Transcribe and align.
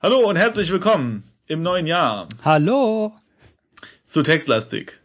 Hallo 0.00 0.28
und 0.28 0.36
herzlich 0.36 0.70
willkommen 0.70 1.24
im 1.46 1.62
neuen 1.62 1.86
Jahr 1.86 2.28
Hallo. 2.44 3.12
zu 4.04 4.22
Textlastik. 4.22 5.00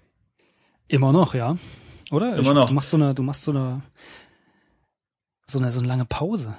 Immer 0.88 1.12
noch, 1.12 1.34
ja? 1.34 1.58
Oder? 2.12 2.36
Immer 2.36 2.54
noch. 2.54 2.68
Du 2.70 2.74
machst 2.76 2.90
so 2.92 2.98
eine, 2.98 3.16
du 3.16 3.24
machst 3.24 3.44
so 3.44 3.52
eine, 3.52 3.82
so 5.48 5.60
eine, 5.60 5.72
so 5.72 5.80
eine 5.80 5.88
lange 5.88 6.06
Pause. 6.06 6.56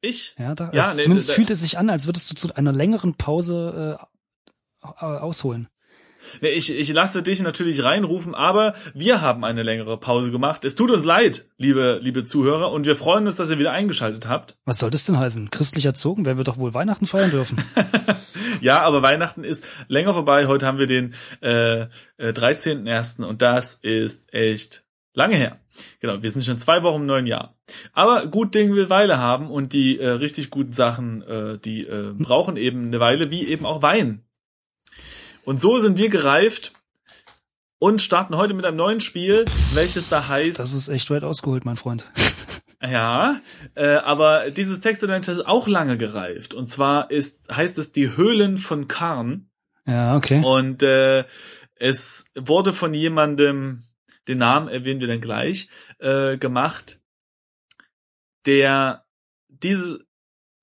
Ich? 0.00 0.34
Ja, 0.38 0.54
da, 0.54 0.70
Ja, 0.72 0.88
es, 0.88 0.96
nee, 0.96 1.02
zumindest 1.02 1.30
da- 1.30 1.32
fühlt 1.34 1.50
es 1.50 1.60
sich 1.60 1.76
an, 1.78 1.90
als 1.90 2.06
würdest 2.06 2.30
du 2.30 2.34
zu 2.34 2.54
einer 2.56 2.72
längeren 2.72 3.14
Pause 3.14 3.98
äh, 4.00 4.86
au- 4.86 5.18
ausholen. 5.18 5.68
Ich, 6.40 6.74
ich 6.74 6.92
lasse 6.92 7.22
dich 7.22 7.40
natürlich 7.42 7.82
reinrufen, 7.84 8.34
aber 8.34 8.74
wir 8.94 9.20
haben 9.20 9.44
eine 9.44 9.62
längere 9.62 9.98
Pause 9.98 10.30
gemacht. 10.30 10.64
Es 10.64 10.74
tut 10.74 10.90
uns 10.90 11.04
leid, 11.04 11.48
liebe, 11.58 11.98
liebe 12.02 12.24
Zuhörer, 12.24 12.72
und 12.72 12.86
wir 12.86 12.96
freuen 12.96 13.26
uns, 13.26 13.36
dass 13.36 13.50
ihr 13.50 13.58
wieder 13.58 13.72
eingeschaltet 13.72 14.28
habt. 14.28 14.56
Was 14.64 14.78
soll 14.78 14.90
das 14.90 15.04
denn 15.04 15.18
heißen? 15.18 15.50
Christlich 15.50 15.86
erzogen, 15.86 16.26
werden 16.26 16.38
wir 16.38 16.44
doch 16.44 16.58
wohl 16.58 16.74
Weihnachten 16.74 17.06
feiern 17.06 17.30
dürfen. 17.30 17.58
Ja, 18.60 18.80
aber 18.80 19.02
Weihnachten 19.02 19.44
ist 19.44 19.66
länger 19.88 20.14
vorbei. 20.14 20.46
Heute 20.46 20.66
haben 20.66 20.78
wir 20.78 20.86
den 20.86 21.14
äh, 21.42 21.82
äh, 22.16 22.32
13.01. 22.32 23.22
und 23.22 23.42
das 23.42 23.74
ist 23.74 24.32
echt 24.32 24.84
lange 25.12 25.36
her. 25.36 25.60
Genau, 26.00 26.22
wir 26.22 26.30
sind 26.30 26.44
schon 26.44 26.58
zwei 26.58 26.82
Wochen 26.82 27.02
im 27.02 27.06
neuen 27.06 27.26
Jahr. 27.26 27.56
Aber 27.92 28.26
gut 28.26 28.54
Ding 28.54 28.72
will 28.74 28.90
Weile 28.90 29.18
haben 29.18 29.50
und 29.50 29.72
die 29.72 29.98
äh, 29.98 30.08
richtig 30.08 30.50
guten 30.50 30.72
Sachen, 30.72 31.22
äh, 31.22 31.58
die 31.58 31.86
äh, 31.86 32.14
brauchen 32.16 32.56
eben 32.56 32.86
eine 32.86 33.00
Weile, 33.00 33.30
wie 33.30 33.46
eben 33.46 33.66
auch 33.66 33.82
Wein. 33.82 34.24
Und 35.44 35.60
so 35.60 35.78
sind 35.78 35.98
wir 35.98 36.08
gereift 36.08 36.72
und 37.78 38.00
starten 38.00 38.36
heute 38.36 38.54
mit 38.54 38.64
einem 38.64 38.78
neuen 38.78 39.00
Spiel, 39.00 39.44
welches 39.74 40.08
da 40.08 40.26
heißt 40.26 40.58
Das 40.58 40.72
ist 40.72 40.88
echt 40.88 41.10
weit 41.10 41.22
ausgeholt, 41.22 41.66
mein 41.66 41.76
Freund. 41.76 42.10
ja, 42.82 43.40
äh, 43.74 43.96
aber 43.96 44.50
dieses 44.50 44.80
Textadventure 44.80 45.36
ist 45.36 45.46
auch 45.46 45.68
lange 45.68 45.98
gereift. 45.98 46.54
Und 46.54 46.68
zwar 46.70 47.10
ist 47.10 47.54
heißt 47.54 47.76
es 47.76 47.92
die 47.92 48.16
Höhlen 48.16 48.56
von 48.56 48.88
Karn. 48.88 49.50
Ja, 49.86 50.16
okay. 50.16 50.42
Und 50.42 50.82
äh, 50.82 51.24
es 51.74 52.30
wurde 52.34 52.72
von 52.72 52.94
jemandem, 52.94 53.82
den 54.28 54.38
Namen 54.38 54.68
erwähnen 54.68 55.00
wir 55.00 55.08
dann 55.08 55.20
gleich, 55.20 55.68
äh, 55.98 56.38
gemacht, 56.38 57.00
der 58.46 59.04
diese 59.48 59.98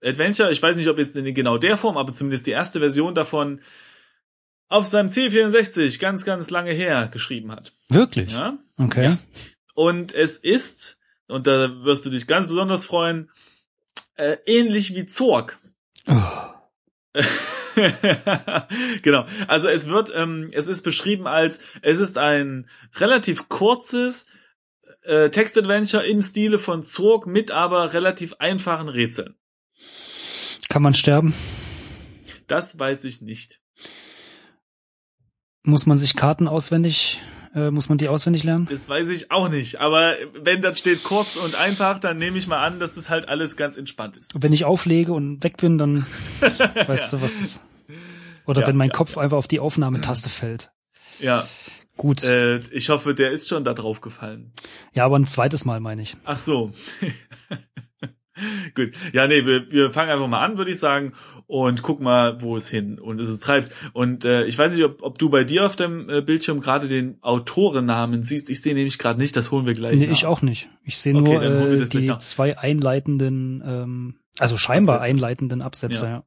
Adventure, 0.03 0.51
ich 0.51 0.63
weiß 0.63 0.75
nicht, 0.77 0.89
ob 0.89 0.97
jetzt 0.97 1.15
in 1.15 1.31
genau 1.35 1.59
der 1.59 1.77
Form, 1.77 1.97
aber 1.97 2.13
zumindest 2.13 2.47
die 2.47 2.51
erste 2.51 2.79
Version 2.79 3.13
davon 3.13 3.61
auf 4.71 4.85
seinem 4.85 5.09
C64 5.09 5.99
ganz, 5.99 6.23
ganz 6.23 6.49
lange 6.49 6.71
her 6.71 7.09
geschrieben 7.11 7.51
hat. 7.51 7.73
Wirklich? 7.89 8.31
Ja? 8.31 8.57
Okay. 8.77 9.03
Ja. 9.03 9.17
Und 9.73 10.13
es 10.13 10.37
ist, 10.37 10.99
und 11.27 11.45
da 11.45 11.83
wirst 11.83 12.05
du 12.05 12.09
dich 12.09 12.25
ganz 12.25 12.47
besonders 12.47 12.85
freuen, 12.85 13.29
äh, 14.15 14.37
ähnlich 14.45 14.95
wie 14.95 15.05
Zorg. 15.05 15.59
Oh. 16.07 16.21
genau. 19.01 19.25
Also 19.47 19.67
es 19.67 19.87
wird, 19.87 20.11
ähm, 20.15 20.49
es 20.53 20.67
ist 20.67 20.83
beschrieben 20.83 21.27
als, 21.27 21.59
es 21.81 21.99
ist 21.99 22.17
ein 22.17 22.69
relativ 22.95 23.49
kurzes 23.49 24.27
äh, 25.01 25.29
Textadventure 25.29 26.05
im 26.05 26.21
Stile 26.21 26.59
von 26.59 26.83
Zorg 26.83 27.27
mit 27.27 27.51
aber 27.51 27.91
relativ 27.91 28.35
einfachen 28.39 28.87
Rätseln. 28.87 29.35
Kann 30.69 30.81
man 30.81 30.93
sterben? 30.93 31.33
Das 32.47 32.79
weiß 32.79 33.03
ich 33.03 33.21
nicht. 33.21 33.61
Muss 35.63 35.85
man 35.85 35.97
sich 35.97 36.15
Karten 36.15 36.47
auswendig, 36.47 37.21
äh, 37.53 37.69
muss 37.69 37.87
man 37.89 37.97
die 37.99 38.07
auswendig 38.09 38.43
lernen? 38.43 38.67
Das 38.69 38.89
weiß 38.89 39.09
ich 39.09 39.29
auch 39.31 39.47
nicht. 39.49 39.79
Aber 39.79 40.15
wenn 40.41 40.61
das 40.61 40.79
steht 40.79 41.03
kurz 41.03 41.35
und 41.35 41.55
einfach, 41.55 41.99
dann 41.99 42.17
nehme 42.17 42.37
ich 42.37 42.47
mal 42.47 42.65
an, 42.65 42.79
dass 42.79 42.95
das 42.95 43.09
halt 43.09 43.29
alles 43.29 43.57
ganz 43.57 43.77
entspannt 43.77 44.17
ist. 44.17 44.31
Wenn 44.41 44.53
ich 44.53 44.65
auflege 44.65 45.13
und 45.13 45.43
weg 45.43 45.57
bin, 45.57 45.77
dann 45.77 46.05
weißt 46.87 47.13
du, 47.13 47.21
was 47.21 47.39
ist. 47.39 47.63
Oder 48.47 48.61
Ja, 48.61 48.67
wenn 48.67 48.75
mein 48.75 48.89
ja, 48.89 48.93
Kopf 48.97 49.17
einfach 49.19 49.37
auf 49.37 49.47
die 49.47 49.59
Aufnahmetaste 49.59 50.29
fällt. 50.29 50.71
Ja, 51.19 51.47
Gut. 51.95 52.23
äh, 52.23 52.57
ich 52.71 52.89
hoffe, 52.89 53.13
der 53.13 53.31
ist 53.31 53.47
schon 53.47 53.63
da 53.63 53.73
drauf 53.75 54.01
gefallen. 54.01 54.51
Ja, 54.93 55.05
aber 55.05 55.19
ein 55.19 55.27
zweites 55.27 55.63
Mal 55.65 55.79
meine 55.79 56.01
ich. 56.01 56.17
Ach 56.25 56.39
so. 56.39 56.71
Gut. 58.75 58.91
Ja, 59.13 59.27
nee, 59.27 59.45
wir, 59.45 59.71
wir 59.71 59.91
fangen 59.91 60.09
einfach 60.11 60.27
mal 60.27 60.41
an, 60.41 60.57
würde 60.57 60.71
ich 60.71 60.79
sagen, 60.79 61.13
und 61.47 61.83
guck 61.83 61.99
mal, 61.99 62.41
wo 62.41 62.55
es 62.55 62.69
hin 62.69 62.99
und 62.99 63.19
es 63.19 63.39
treibt. 63.39 63.71
Und 63.93 64.25
äh, 64.25 64.45
ich 64.45 64.57
weiß 64.57 64.73
nicht, 64.75 64.83
ob, 64.83 65.01
ob 65.03 65.17
du 65.17 65.29
bei 65.29 65.43
dir 65.43 65.65
auf 65.65 65.75
dem 65.75 66.09
äh, 66.09 66.21
Bildschirm 66.21 66.59
gerade 66.61 66.87
den 66.87 67.17
Autorennamen 67.21 68.23
siehst. 68.23 68.49
Ich 68.49 68.61
sehe 68.61 68.73
nämlich 68.73 68.97
gerade 68.97 69.19
nicht, 69.19 69.35
das 69.35 69.51
holen 69.51 69.65
wir 69.65 69.73
gleich. 69.73 69.99
Nee, 69.99 70.07
nach. 70.07 70.13
ich 70.13 70.25
auch 70.25 70.41
nicht. 70.41 70.69
Ich 70.83 70.97
sehe 70.97 71.15
Okay, 71.15 71.49
nur 71.49 71.71
äh, 71.71 71.85
die 71.85 72.17
zwei 72.19 72.57
einleitenden, 72.57 73.63
ähm, 73.65 74.15
also 74.39 74.57
scheinbar 74.57 74.95
Absätze. 74.97 75.11
einleitenden 75.13 75.61
Absätze, 75.61 76.05
Ja. 76.05 76.11
ja. 76.11 76.23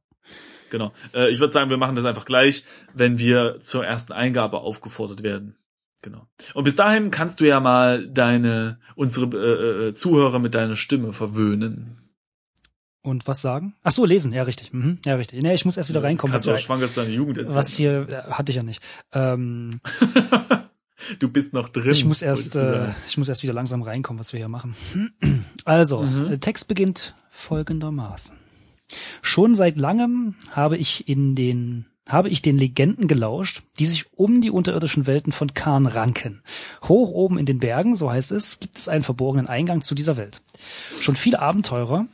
Genau. 0.69 0.91
Äh, 1.13 1.29
ich 1.29 1.39
würde 1.39 1.53
sagen, 1.53 1.69
wir 1.69 1.77
machen 1.77 1.95
das 1.95 2.05
einfach 2.05 2.25
gleich, 2.25 2.65
wenn 2.93 3.19
wir 3.19 3.59
zur 3.61 3.85
ersten 3.85 4.13
Eingabe 4.13 4.59
aufgefordert 4.59 5.23
werden. 5.23 5.55
Genau. 6.01 6.27
Und 6.53 6.65
bis 6.65 6.75
dahin 6.75 7.09
kannst 7.11 7.39
du 7.39 7.45
ja 7.45 7.59
mal 7.59 8.07
deine 8.07 8.79
unsere 8.95 9.25
äh, 9.35 9.87
äh, 9.87 9.93
Zuhörer 9.95 10.39
mit 10.39 10.53
deiner 10.53 10.75
Stimme 10.75 11.13
verwöhnen. 11.13 11.97
Und 13.05 13.27
was 13.27 13.41
sagen? 13.41 13.75
Ach 13.83 13.91
so, 13.91 14.03
lesen, 14.03 14.33
ja, 14.33 14.43
richtig. 14.43 14.73
Mhm. 14.73 14.97
Ja, 15.05 15.15
richtig. 15.15 15.41
Nee, 15.43 15.53
ich 15.53 15.63
muss 15.63 15.77
erst 15.77 15.89
wieder 15.89 16.01
reinkommen, 16.03 16.33
was, 16.33 16.43
Kannst 16.43 16.47
du 16.47 16.51
auch 16.51 16.55
wir, 16.55 16.59
schwankest 16.59 16.97
deine 16.97 17.11
Jugend 17.11 17.37
erzählen. 17.37 17.55
was 17.55 17.75
hier, 17.77 18.07
äh, 18.09 18.31
hatte 18.31 18.51
ich 18.51 18.55
ja 18.57 18.63
nicht. 18.63 18.81
Ähm, 19.13 19.79
Du 21.19 21.29
bist 21.29 21.53
noch 21.53 21.69
drin. 21.69 21.91
ich 21.91 22.03
muss 22.05 22.23
erst, 22.23 22.55
äh, 22.55 22.87
ich 23.07 23.17
muss 23.17 23.29
erst 23.29 23.43
wieder 23.43 23.53
langsam 23.53 23.83
reinkommen, 23.83 24.19
was 24.19 24.33
wir 24.33 24.39
hier 24.39 24.49
machen. 24.49 24.75
Also, 25.65 26.01
Mhm. 26.01 26.29
der 26.29 26.39
Text 26.39 26.67
beginnt 26.67 27.13
folgendermaßen. 27.29 28.37
Schon 29.21 29.55
seit 29.55 29.77
langem 29.77 30.35
habe 30.51 30.77
ich 30.77 31.07
in 31.07 31.35
den 31.35 31.85
habe 32.07 32.29
ich 32.29 32.43
den 32.43 32.57
Legenden 32.59 33.07
gelauscht, 33.07 33.63
die 33.79 33.85
sich 33.87 34.13
um 34.13 34.39
die 34.41 34.51
unterirdischen 34.51 35.07
Welten 35.07 35.31
von 35.31 35.55
Khan 35.55 35.87
ranken. 35.87 36.43
Hoch 36.83 37.09
oben 37.09 37.39
in 37.39 37.47
den 37.47 37.57
Bergen, 37.57 37.95
so 37.95 38.11
heißt 38.11 38.31
es, 38.31 38.59
gibt 38.59 38.77
es 38.77 38.87
einen 38.87 39.01
verborgenen 39.03 39.47
Eingang 39.47 39.81
zu 39.81 39.95
dieser 39.95 40.15
Welt. 40.15 40.41
Schon 41.01 41.15
viele 41.15 41.39
Abenteurer 41.39 42.05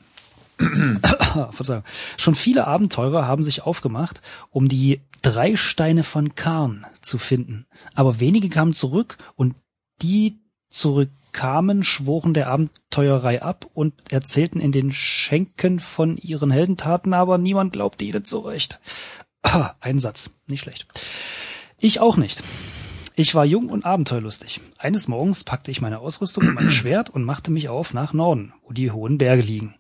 Verzeihung. 1.51 1.83
Schon 2.17 2.35
viele 2.35 2.67
Abenteurer 2.67 3.27
haben 3.27 3.43
sich 3.43 3.63
aufgemacht, 3.63 4.21
um 4.49 4.67
die 4.67 5.01
drei 5.21 5.55
Steine 5.55 6.03
von 6.03 6.35
Karn 6.35 6.85
zu 7.01 7.17
finden. 7.17 7.65
Aber 7.95 8.19
wenige 8.19 8.49
kamen 8.49 8.73
zurück 8.73 9.17
und 9.35 9.55
die 10.01 10.39
zurückkamen, 10.69 11.83
schworen 11.83 12.33
der 12.33 12.47
Abenteuerei 12.47 13.41
ab 13.41 13.65
und 13.73 13.93
erzählten 14.11 14.59
in 14.59 14.71
den 14.71 14.91
Schenken 14.91 15.79
von 15.79 16.17
ihren 16.17 16.51
Heldentaten, 16.51 17.13
aber 17.13 17.37
niemand 17.37 17.73
glaubte 17.73 18.05
ihnen 18.05 18.25
zurecht. 18.25 18.79
Ah, 19.43 19.71
Ein 19.79 19.99
Satz, 19.99 20.39
nicht 20.47 20.61
schlecht. 20.61 20.87
Ich 21.77 21.99
auch 21.99 22.17
nicht. 22.17 22.43
Ich 23.15 23.35
war 23.35 23.45
jung 23.45 23.69
und 23.69 23.85
abenteuerlustig. 23.85 24.61
Eines 24.77 25.07
Morgens 25.07 25.43
packte 25.43 25.71
ich 25.71 25.81
meine 25.81 25.99
Ausrüstung 25.99 26.47
und 26.47 26.53
mein 26.53 26.69
Schwert 26.71 27.09
und 27.09 27.23
machte 27.23 27.51
mich 27.51 27.69
auf 27.69 27.93
nach 27.93 28.13
Norden, 28.13 28.53
wo 28.63 28.73
die 28.73 28.91
hohen 28.91 29.17
Berge 29.17 29.43
liegen. 29.43 29.75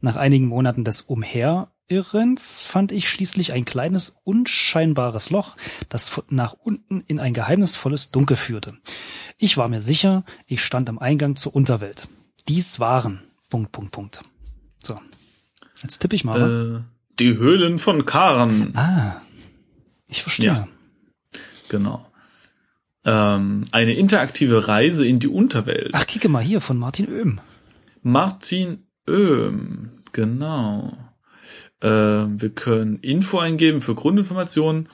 Nach 0.00 0.16
einigen 0.16 0.46
Monaten 0.46 0.84
des 0.84 1.02
Umherirrens 1.02 2.62
fand 2.62 2.92
ich 2.92 3.08
schließlich 3.08 3.52
ein 3.52 3.64
kleines, 3.64 4.20
unscheinbares 4.24 5.30
Loch, 5.30 5.56
das 5.88 6.22
nach 6.30 6.54
unten 6.54 7.02
in 7.06 7.20
ein 7.20 7.34
geheimnisvolles 7.34 8.10
Dunkel 8.10 8.36
führte. 8.36 8.78
Ich 9.38 9.56
war 9.56 9.68
mir 9.68 9.82
sicher, 9.82 10.24
ich 10.46 10.62
stand 10.62 10.88
am 10.88 10.98
Eingang 10.98 11.36
zur 11.36 11.54
Unterwelt. 11.54 12.08
Dies 12.48 12.80
waren... 12.80 13.22
Punkt, 13.48 13.72
Punkt, 13.72 13.90
Punkt. 13.90 14.22
So. 14.82 15.00
Jetzt 15.82 15.98
tippe 15.98 16.14
ich 16.14 16.24
mal. 16.24 16.84
Äh, 16.84 17.00
die 17.18 17.36
Höhlen 17.36 17.78
von 17.78 18.06
Karn. 18.06 18.72
Ah. 18.76 19.20
Ich 20.06 20.22
verstehe. 20.22 20.46
Ja. 20.46 20.68
Genau. 21.68 22.06
Ähm, 23.04 23.64
eine 23.72 23.94
interaktive 23.94 24.68
Reise 24.68 25.06
in 25.06 25.18
die 25.18 25.28
Unterwelt. 25.28 25.90
Ach, 25.94 26.06
kicke 26.06 26.28
mal 26.28 26.42
hier 26.42 26.60
von 26.60 26.78
Martin 26.78 27.08
Oehm. 27.08 27.40
Martin 28.02 28.86
Oehm, 29.10 29.90
genau. 30.12 30.92
Ähm, 31.82 32.40
wir 32.40 32.50
können 32.50 32.98
Info 33.00 33.38
eingeben 33.38 33.80
für 33.80 33.94
Grundinformationen 33.94 34.88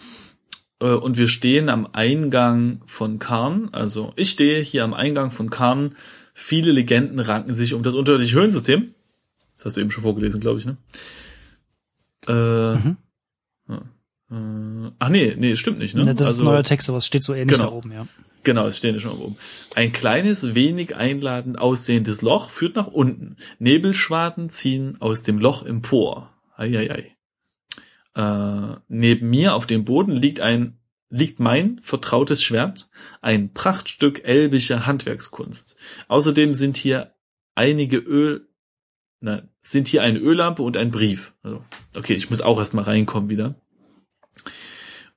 äh, 0.81 0.87
und 0.87 1.17
wir 1.19 1.29
stehen 1.29 1.69
am 1.69 1.87
Eingang 1.93 2.81
von 2.87 3.19
Karn. 3.19 3.69
Also 3.73 4.13
ich 4.17 4.31
stehe 4.31 4.61
hier 4.63 4.85
am 4.85 4.95
Eingang 4.95 5.31
von 5.31 5.51
Karn. 5.51 5.95
Viele 6.35 6.71
Legenden 6.73 7.19
ranken 7.19 7.55
sich 7.55 7.75
um 7.75 7.83
das 7.83 7.95
unterirdische 7.95 8.37
Höhlensystem. 8.37 8.95
Das 9.57 9.65
hast 9.65 9.77
du 9.77 9.81
eben 9.81 9.91
schon 9.91 10.03
vorgelesen, 10.05 10.41
glaube 10.41 10.59
ich, 10.59 10.67
ne? 10.67 10.77
Äh, 12.29 12.75
Mhm. 12.77 12.97
ja. 13.69 13.77
Äh, 14.31 14.91
ach 14.99 15.09
nee, 15.09 15.35
nee, 15.39 15.57
stimmt 15.57 15.79
nicht, 15.79 15.95
ne? 15.95 16.05
Ne, 16.05 16.15
das 16.15 16.29
ist 16.29 16.35
Also- 16.41 16.45
neuer 16.45 16.63
Text, 16.65 16.89
aber 16.89 16.99
es 16.99 17.07
steht 17.07 17.23
so 17.23 17.33
ähnlich 17.35 17.57
Genau. 17.59 17.71
da 17.71 17.77
oben, 17.77 17.93
ja. 17.93 18.07
Genau, 18.47 18.69
es 18.69 18.79
stehen 18.79 19.01
schon 19.01 19.19
oben. 19.19 19.37
Ein 19.75 19.91
kleines, 19.91 20.55
wenig 20.55 20.95
einladend 20.95 21.59
aussehendes 21.59 22.23
Loch 22.23 22.51
führt 22.51 22.77
nach 22.77 22.87
unten. 22.87 23.35
Nebelschwaden 23.59 24.51
ziehen 24.51 25.01
aus 25.01 25.25
dem 25.25 25.41
Loch 25.41 25.67
empor. 25.67 26.33
Eieiei. 26.57 27.17
Äh, 28.15 28.77
neben 28.87 29.31
mir 29.31 29.57
auf 29.57 29.67
dem 29.67 29.85
Boden 29.85 30.13
liegt 30.13 30.39
ein 30.39 30.79
liegt 31.09 31.41
mein 31.41 31.81
vertrautes 31.83 32.41
Schwert, 32.41 32.89
ein 33.21 33.53
Prachtstück 33.53 34.23
elbischer 34.23 34.87
Handwerkskunst. 34.87 35.77
Außerdem 36.07 36.55
sind 36.55 36.77
hier 36.77 37.17
einige 37.57 37.97
Öl 37.97 38.49
na, 39.19 39.43
sind 39.61 39.89
hier 39.89 40.05
eine 40.05 40.21
Öllampe 40.21 40.63
und 40.63 40.77
ein 40.77 40.93
Brief. 40.93 41.35
Also, 41.43 41.65
okay, 41.97 42.15
ich 42.15 42.31
muss 42.31 42.43
auch 42.43 42.59
erstmal 42.59 42.85
reinkommen 42.85 43.29
wieder. 43.29 43.57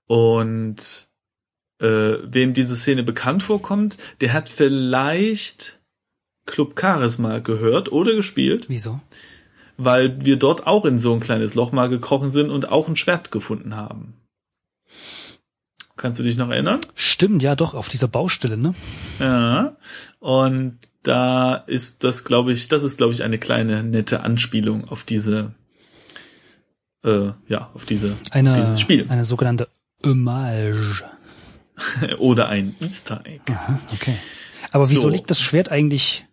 Und 0.08 1.09
äh, 1.80 2.18
wem 2.24 2.54
diese 2.54 2.76
Szene 2.76 3.04
bekannt 3.04 3.44
vorkommt, 3.44 3.98
der 4.22 4.34
hat 4.34 4.50
vielleicht 4.50 5.80
Club 6.46 6.76
Caris 6.76 7.18
mal 7.18 7.42
gehört 7.42 7.92
oder 7.92 8.16
gespielt. 8.16 8.66
Wieso? 8.70 9.00
Weil 9.78 10.26
wir 10.26 10.38
dort 10.38 10.68
auch 10.68 10.86
in 10.86 11.00
so 11.00 11.14
ein 11.14 11.20
kleines 11.20 11.56
Loch 11.56 11.72
mal 11.72 11.88
gekrochen 11.88 12.32
sind 12.32 12.50
und 12.50 12.70
auch 12.70 12.88
ein 12.88 12.96
Schwert 12.96 13.32
gefunden 13.32 13.76
haben. 13.76 14.16
Kannst 15.96 16.20
du 16.20 16.24
dich 16.24 16.38
noch 16.38 16.50
erinnern? 16.50 16.80
Stimmt, 16.96 17.44
ja 17.44 17.56
doch, 17.56 17.74
auf 17.74 17.90
dieser 17.90 18.08
Baustelle, 18.08 18.58
ne? 18.58 18.74
Ja. 19.20 19.76
Und 20.20 20.78
da 21.04 21.56
ist 21.56 22.04
das, 22.04 22.24
glaube 22.26 22.52
ich, 22.52 22.68
das 22.68 22.84
ist, 22.84 22.98
glaube 22.98 23.14
ich, 23.14 23.24
eine 23.24 23.38
kleine 23.38 23.84
nette 23.84 24.24
Anspielung 24.24 24.88
auf 24.88 25.04
diese, 25.04 25.54
äh, 27.04 27.32
ja, 27.48 27.70
auf 27.74 27.86
diese, 27.86 28.16
Eine, 28.32 28.52
auf 28.52 28.58
dieses 28.58 28.80
Spiel. 28.82 29.06
eine 29.10 29.24
sogenannte 29.24 29.68
Hommage. 30.06 31.04
Oder 32.20 32.50
ein 32.50 32.76
Easter 32.82 33.22
Egg. 33.26 33.42
Aha, 33.52 33.80
okay. 33.94 34.16
Aber 34.72 34.90
wieso 34.90 35.02
So. 35.02 35.10
liegt 35.10 35.30
das 35.30 35.40
Schwert 35.42 35.70
eigentlich 35.70 36.26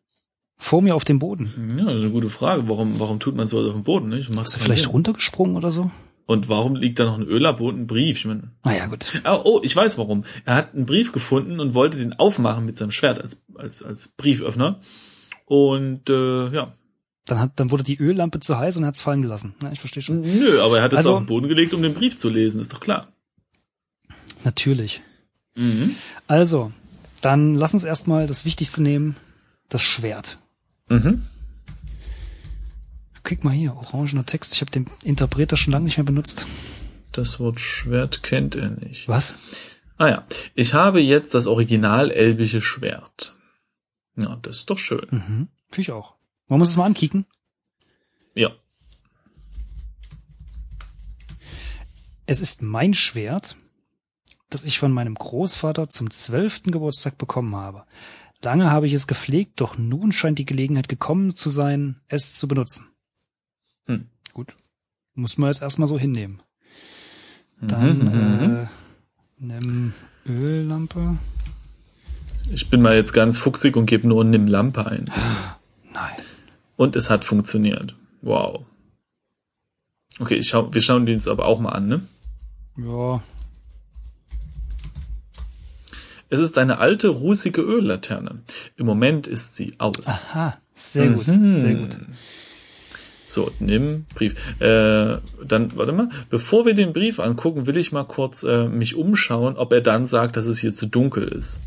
vor 0.58 0.82
mir 0.82 0.94
auf 0.94 1.04
dem 1.04 1.18
Boden? 1.18 1.52
Ja, 1.78 1.84
das 1.86 1.96
ist 1.96 2.02
eine 2.02 2.10
gute 2.10 2.28
Frage. 2.28 2.68
Warum, 2.68 2.98
warum 3.00 3.20
tut 3.20 3.36
man 3.36 3.46
sowas 3.46 3.68
auf 3.68 3.74
dem 3.74 3.84
Boden, 3.84 4.08
nicht? 4.08 4.34
Macht 4.34 4.46
Ist 4.48 4.54
er 4.56 4.60
vielleicht 4.60 4.82
Sinn. 4.82 4.90
runtergesprungen 4.92 5.56
oder 5.56 5.70
so? 5.70 5.90
Und 6.26 6.48
warum 6.48 6.74
liegt 6.74 6.98
da 6.98 7.04
noch 7.04 7.18
ein 7.18 7.24
Ölabo 7.26 7.68
und 7.68 7.78
ein 7.78 7.86
Brief? 7.86 8.18
Ich 8.18 8.24
meine, 8.24 8.50
Naja, 8.64 8.86
gut. 8.86 9.22
oh, 9.24 9.40
oh, 9.44 9.60
ich 9.62 9.76
weiß 9.76 9.96
warum. 9.98 10.24
Er 10.44 10.56
hat 10.56 10.74
einen 10.74 10.84
Brief 10.86 11.12
gefunden 11.12 11.60
und 11.60 11.74
wollte 11.74 11.98
den 11.98 12.14
aufmachen 12.14 12.64
mit 12.66 12.76
seinem 12.76 12.90
Schwert 12.90 13.20
als, 13.20 13.42
als, 13.54 13.82
als 13.84 14.08
Brieföffner. 14.08 14.80
Und 15.44 16.10
äh, 16.10 16.48
ja, 16.52 16.72
Dann, 17.26 17.38
hat, 17.38 17.52
dann 17.60 17.70
wurde 17.70 17.84
die 17.84 17.96
Öllampe 17.98 18.40
zu 18.40 18.58
heiß 18.58 18.76
und 18.76 18.82
er 18.82 18.88
hat's 18.88 19.02
fallen 19.02 19.22
gelassen. 19.22 19.54
Ja, 19.62 19.70
ich 19.70 19.78
verstehe 19.78 20.02
schon. 20.02 20.20
nö, 20.22 20.60
aber 20.62 20.78
er 20.78 20.82
hat 20.82 20.92
es 20.94 20.98
Also- 20.98 21.12
auf 21.14 21.20
den 21.20 21.26
Boden 21.26 21.48
gelegt, 21.48 21.72
um 21.74 21.82
den 21.82 21.94
Brief 21.94 22.18
zu 22.18 22.28
lesen, 22.28 22.60
ist 22.60 22.72
doch 22.72 22.80
klar. 22.80 23.12
Natürlich. 24.44 25.02
Mhm. 25.56 25.94
Also, 26.26 26.72
dann 27.20 27.54
lass 27.54 27.74
uns 27.74 27.84
erstmal 27.84 28.26
das 28.26 28.44
Wichtigste 28.44 28.82
nehmen, 28.82 29.16
das 29.68 29.82
Schwert. 29.82 30.38
Mhm. 30.88 31.26
Guck 33.24 33.42
mal 33.42 33.52
hier, 33.52 33.74
orangener 33.74 34.24
Text. 34.24 34.54
Ich 34.54 34.60
habe 34.60 34.70
den 34.70 34.86
Interpreter 35.02 35.56
schon 35.56 35.72
lange 35.72 35.86
nicht 35.86 35.96
mehr 35.96 36.04
benutzt. 36.04 36.46
Das 37.10 37.40
Wort 37.40 37.60
Schwert 37.60 38.22
kennt 38.22 38.54
er 38.54 38.70
nicht. 38.70 39.08
Was? 39.08 39.34
Ah 39.98 40.08
ja, 40.08 40.26
ich 40.54 40.74
habe 40.74 41.00
jetzt 41.00 41.34
das 41.34 41.46
original 41.46 42.10
elbische 42.10 42.60
Schwert. 42.60 43.34
Ja, 44.16 44.36
das 44.36 44.58
ist 44.58 44.70
doch 44.70 44.78
schön. 44.78 45.06
Mhm. 45.10 45.48
Finde 45.70 45.80
ich 45.80 45.90
auch. 45.90 46.14
Wollen 46.48 46.60
wir 46.60 46.62
uns 46.62 46.70
das 46.70 46.76
mal 46.76 46.84
ankicken? 46.84 47.26
Ja. 48.34 48.50
Es 52.26 52.40
ist 52.40 52.62
mein 52.62 52.92
Schwert, 52.92 53.56
das 54.50 54.64
ich 54.64 54.78
von 54.78 54.92
meinem 54.92 55.14
Großvater 55.14 55.88
zum 55.88 56.10
zwölften 56.10 56.70
Geburtstag 56.70 57.18
bekommen 57.18 57.56
habe. 57.56 57.84
Lange 58.42 58.70
habe 58.70 58.86
ich 58.86 58.92
es 58.92 59.06
gepflegt, 59.06 59.60
doch 59.60 59.76
nun 59.76 60.12
scheint 60.12 60.38
die 60.38 60.44
Gelegenheit 60.44 60.88
gekommen 60.88 61.34
zu 61.34 61.48
sein, 61.48 61.96
es 62.08 62.34
zu 62.34 62.46
benutzen. 62.46 62.86
Hm. 63.86 64.06
Gut. 64.34 64.54
Muss 65.14 65.38
man 65.38 65.48
jetzt 65.48 65.62
erstmal 65.62 65.88
so 65.88 65.98
hinnehmen. 65.98 66.42
Mhm, 67.60 67.66
Dann 67.68 68.06
äh, 68.08 68.66
nimm 69.38 69.94
Öllampe. 70.28 71.16
Ich 72.50 72.70
bin 72.70 72.82
mal 72.82 72.94
jetzt 72.94 73.12
ganz 73.12 73.38
fuchsig 73.38 73.76
und 73.76 73.86
gebe 73.86 74.06
nur 74.06 74.22
Nimm 74.24 74.46
Lampe 74.46 74.86
ein. 74.86 75.10
Nein. 75.92 76.16
Und 76.76 76.94
es 76.94 77.10
hat 77.10 77.24
funktioniert. 77.24 77.96
Wow. 78.22 78.64
Okay, 80.18 80.34
ich 80.36 80.48
schau, 80.48 80.72
wir 80.72 80.80
schauen 80.80 81.06
den 81.06 81.16
uns 81.16 81.28
aber 81.28 81.46
auch 81.46 81.58
mal 81.58 81.70
an, 81.70 81.88
ne? 81.88 82.00
Ja, 82.76 83.22
Es 86.36 86.42
ist 86.42 86.58
eine 86.58 86.78
alte, 86.80 87.08
rußige 87.08 87.58
Öllaterne. 87.60 88.42
Im 88.76 88.84
Moment 88.84 89.26
ist 89.26 89.56
sie 89.56 89.74
aus. 89.78 90.06
aha, 90.06 90.58
sehr 90.74 91.08
gut, 91.08 91.26
Mhm. 91.28 91.60
sehr 91.60 91.74
gut. 91.76 91.98
So, 93.26 93.50
nimm 93.58 94.04
Brief. 94.14 94.34
Äh, 94.60 95.18
dann, 95.44 95.74
warte 95.76 95.92
mal, 95.92 96.10
bevor 96.28 96.66
wir 96.66 96.74
den 96.74 96.92
Brief 96.92 97.20
angucken, 97.20 97.66
will 97.66 97.78
ich 97.78 97.90
mal 97.90 98.04
kurz 98.04 98.42
äh, 98.42 98.68
mich 98.68 98.96
umschauen, 98.96 99.56
ob 99.56 99.72
er 99.72 99.80
dann 99.80 100.06
sagt, 100.06 100.36
dass 100.36 100.44
es 100.46 100.58
hier 100.58 100.74
zu 100.74 100.86
dunkel 100.86 101.26
ist. 101.26 101.58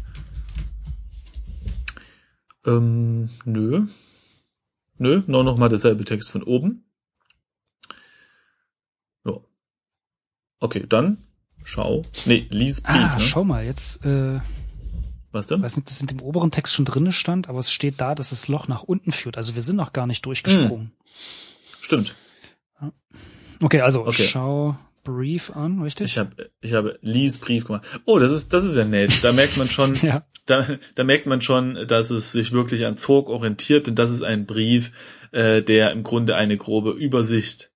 Ähm, 2.65 3.29
nö. 3.45 3.87
Nö, 4.99 5.23
nur 5.25 5.43
noch 5.43 5.57
mal 5.57 5.69
derselbe 5.69 6.05
Text 6.05 6.29
von 6.29 6.43
oben. 6.43 6.83
So. 9.23 9.45
Okay, 10.59 10.85
dann 10.87 11.17
schau. 11.69 12.01
Nee, 12.25 12.47
lies 12.49 12.81
Brief, 12.81 12.95
Ah, 12.95 13.15
ne? 13.15 13.19
schau 13.19 13.43
mal, 13.43 13.63
jetzt, 13.65 14.05
äh, 14.05 14.39
Was 15.31 15.47
denn? 15.47 15.61
weiß 15.61 15.77
nicht, 15.77 15.83
ob 15.83 15.87
das 15.87 16.01
in 16.01 16.07
dem 16.07 16.21
oberen 16.21 16.51
Text 16.51 16.73
schon 16.73 16.85
drinne 16.85 17.11
stand, 17.11 17.47
aber 17.49 17.59
es 17.59 17.71
steht 17.71 18.01
da, 18.01 18.15
dass 18.15 18.31
das 18.31 18.47
Loch 18.47 18.67
nach 18.67 18.83
unten 18.83 19.11
führt. 19.11 19.37
Also 19.37 19.55
wir 19.55 19.61
sind 19.61 19.75
noch 19.75 19.93
gar 19.93 20.07
nicht 20.07 20.25
durchgesprungen. 20.25 20.91
Stimmt. 21.81 22.15
Okay, 23.61 23.81
also 23.81 24.05
Okay. 24.05 24.27
schau 24.29 24.77
Brief 25.03 25.55
an, 25.55 25.81
richtig? 25.81 26.05
Ich 26.07 26.17
habe 26.17 26.51
ich 26.61 26.73
habe 26.73 26.99
Lies 27.01 27.37
Brief 27.39 27.65
gemacht. 27.65 27.85
Oh, 28.05 28.19
das 28.19 28.31
ist 28.31 28.53
das 28.53 28.63
ist 28.63 28.75
ja 28.75 28.83
nett. 28.85 29.23
Da 29.23 29.31
merkt 29.31 29.57
man 29.57 29.67
schon, 29.67 29.95
ja. 30.01 30.25
da, 30.45 30.67
da 30.95 31.03
merkt 31.03 31.25
man 31.25 31.41
schon, 31.41 31.87
dass 31.87 32.09
es 32.11 32.31
sich 32.31 32.51
wirklich 32.51 32.85
an 32.85 32.97
Zog 32.97 33.29
orientiert 33.29 33.87
und 33.87 33.95
das 33.97 34.11
ist 34.11 34.23
ein 34.23 34.45
Brief, 34.45 34.91
äh, 35.31 35.61
der 35.61 35.91
im 35.91 36.03
Grunde 36.03 36.35
eine 36.35 36.57
grobe 36.57 36.91
Übersicht 36.91 37.71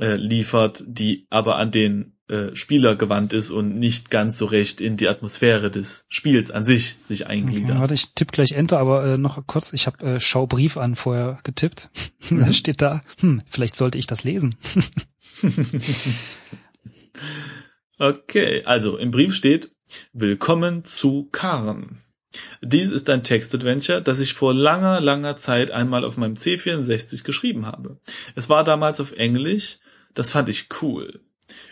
äh, 0.00 0.16
liefert, 0.16 0.82
die 0.86 1.26
aber 1.30 1.56
an 1.56 1.70
den 1.70 2.15
äh, 2.28 2.54
Spieler 2.56 2.96
gewandt 2.96 3.32
ist 3.32 3.50
und 3.50 3.74
nicht 3.76 4.10
ganz 4.10 4.38
so 4.38 4.46
recht 4.46 4.80
in 4.80 4.96
die 4.96 5.08
Atmosphäre 5.08 5.70
des 5.70 6.06
Spiels 6.08 6.50
an 6.50 6.64
sich 6.64 6.96
sich 7.02 7.22
Okay, 7.22 7.32
eingliedert. 7.32 7.78
warte, 7.78 7.94
ich 7.94 8.14
tippe 8.14 8.32
gleich 8.32 8.52
Enter, 8.52 8.78
aber 8.78 9.04
äh, 9.04 9.18
noch 9.18 9.46
kurz, 9.46 9.72
ich 9.72 9.86
habe 9.86 10.04
äh, 10.04 10.20
Schau 10.20 10.46
Brief 10.46 10.76
an 10.76 10.96
vorher 10.96 11.38
getippt. 11.44 11.88
da 12.30 12.52
steht 12.52 12.82
da, 12.82 13.00
hm, 13.20 13.40
vielleicht 13.46 13.76
sollte 13.76 13.98
ich 13.98 14.06
das 14.06 14.24
lesen. 14.24 14.54
Okay, 17.98 18.62
also 18.66 18.98
im 18.98 19.10
Brief 19.10 19.34
steht 19.34 19.70
Willkommen 20.12 20.84
zu 20.84 21.28
Karen. 21.32 22.02
Dies 22.60 22.90
ist 22.92 23.08
ein 23.08 23.24
Textadventure, 23.24 24.02
das 24.02 24.20
ich 24.20 24.34
vor 24.34 24.52
langer, 24.52 25.00
langer 25.00 25.36
Zeit 25.38 25.70
einmal 25.70 26.04
auf 26.04 26.18
meinem 26.18 26.34
C64 26.34 27.22
geschrieben 27.22 27.64
habe. 27.64 27.98
Es 28.34 28.50
war 28.50 28.64
damals 28.64 29.00
auf 29.00 29.12
Englisch, 29.12 29.78
das 30.12 30.30
fand 30.30 30.50
ich 30.50 30.68
cool. 30.82 31.20